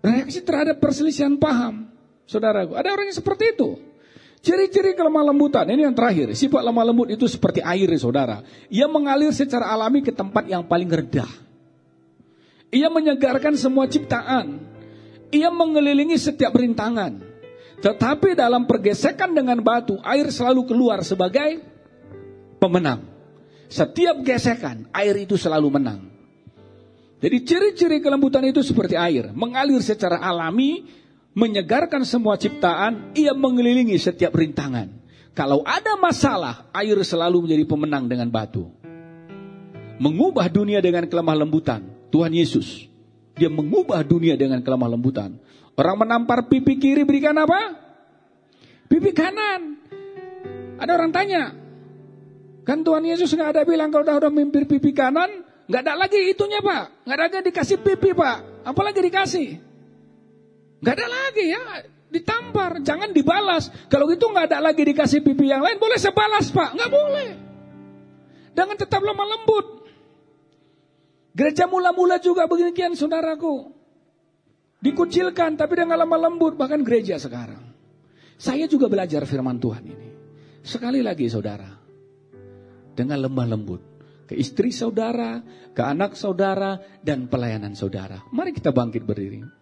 [0.00, 1.88] Reaksi terhadap perselisihan paham.
[2.24, 3.76] Saudaraku, ada orang yang seperti itu.
[4.40, 6.32] Ciri-ciri kelemah lembutan, ini yang terakhir.
[6.32, 8.40] Sifat lemah lembut itu seperti air, saudara.
[8.72, 11.28] Ia mengalir secara alami ke tempat yang paling rendah.
[12.72, 14.64] Ia menyegarkan semua ciptaan.
[15.28, 17.20] Ia mengelilingi setiap rintangan.
[17.84, 21.60] Tetapi dalam pergesekan dengan batu, air selalu keluar sebagai
[22.56, 23.04] pemenang.
[23.68, 26.09] Setiap gesekan, air itu selalu menang.
[27.20, 30.88] Jadi ciri-ciri kelembutan itu seperti air, mengalir secara alami,
[31.36, 34.88] menyegarkan semua ciptaan, ia mengelilingi setiap rintangan.
[35.36, 38.72] Kalau ada masalah, air selalu menjadi pemenang dengan batu.
[40.00, 41.84] mengubah dunia dengan kelemah lembutan.
[42.08, 42.88] Tuhan Yesus.
[43.36, 45.36] Dia mengubah dunia dengan kelemah lembutan.
[45.76, 47.76] Orang menampar pipi kiri berikan apa?
[48.88, 49.76] Pipi kanan.
[50.80, 51.52] Ada orang tanya,
[52.64, 55.39] kan Tuhan Yesus nggak ada bilang kalau udah udah mimpir pipi kanan,
[55.70, 59.48] nggak ada lagi itunya pak, nggak ada lagi dikasih pipi pak, apalagi dikasih,
[60.82, 61.62] nggak ada lagi ya,
[62.10, 63.70] ditampar, jangan dibalas.
[63.86, 67.30] Kalau gitu nggak ada lagi dikasih pipi yang lain, boleh sebalas pak, nggak boleh.
[68.50, 69.66] Dengan tetap lemah lembut.
[71.30, 73.70] Gereja mula-mula juga begini saudaraku.
[74.82, 77.62] Dikucilkan tapi dengan lemah lembut bahkan gereja sekarang.
[78.34, 80.08] Saya juga belajar firman Tuhan ini.
[80.66, 81.70] Sekali lagi saudara,
[82.98, 83.89] dengan lemah lembut
[84.30, 85.42] ke istri saudara,
[85.74, 88.22] ke anak saudara, dan pelayanan saudara.
[88.30, 89.59] Mari kita bangkit berdiri.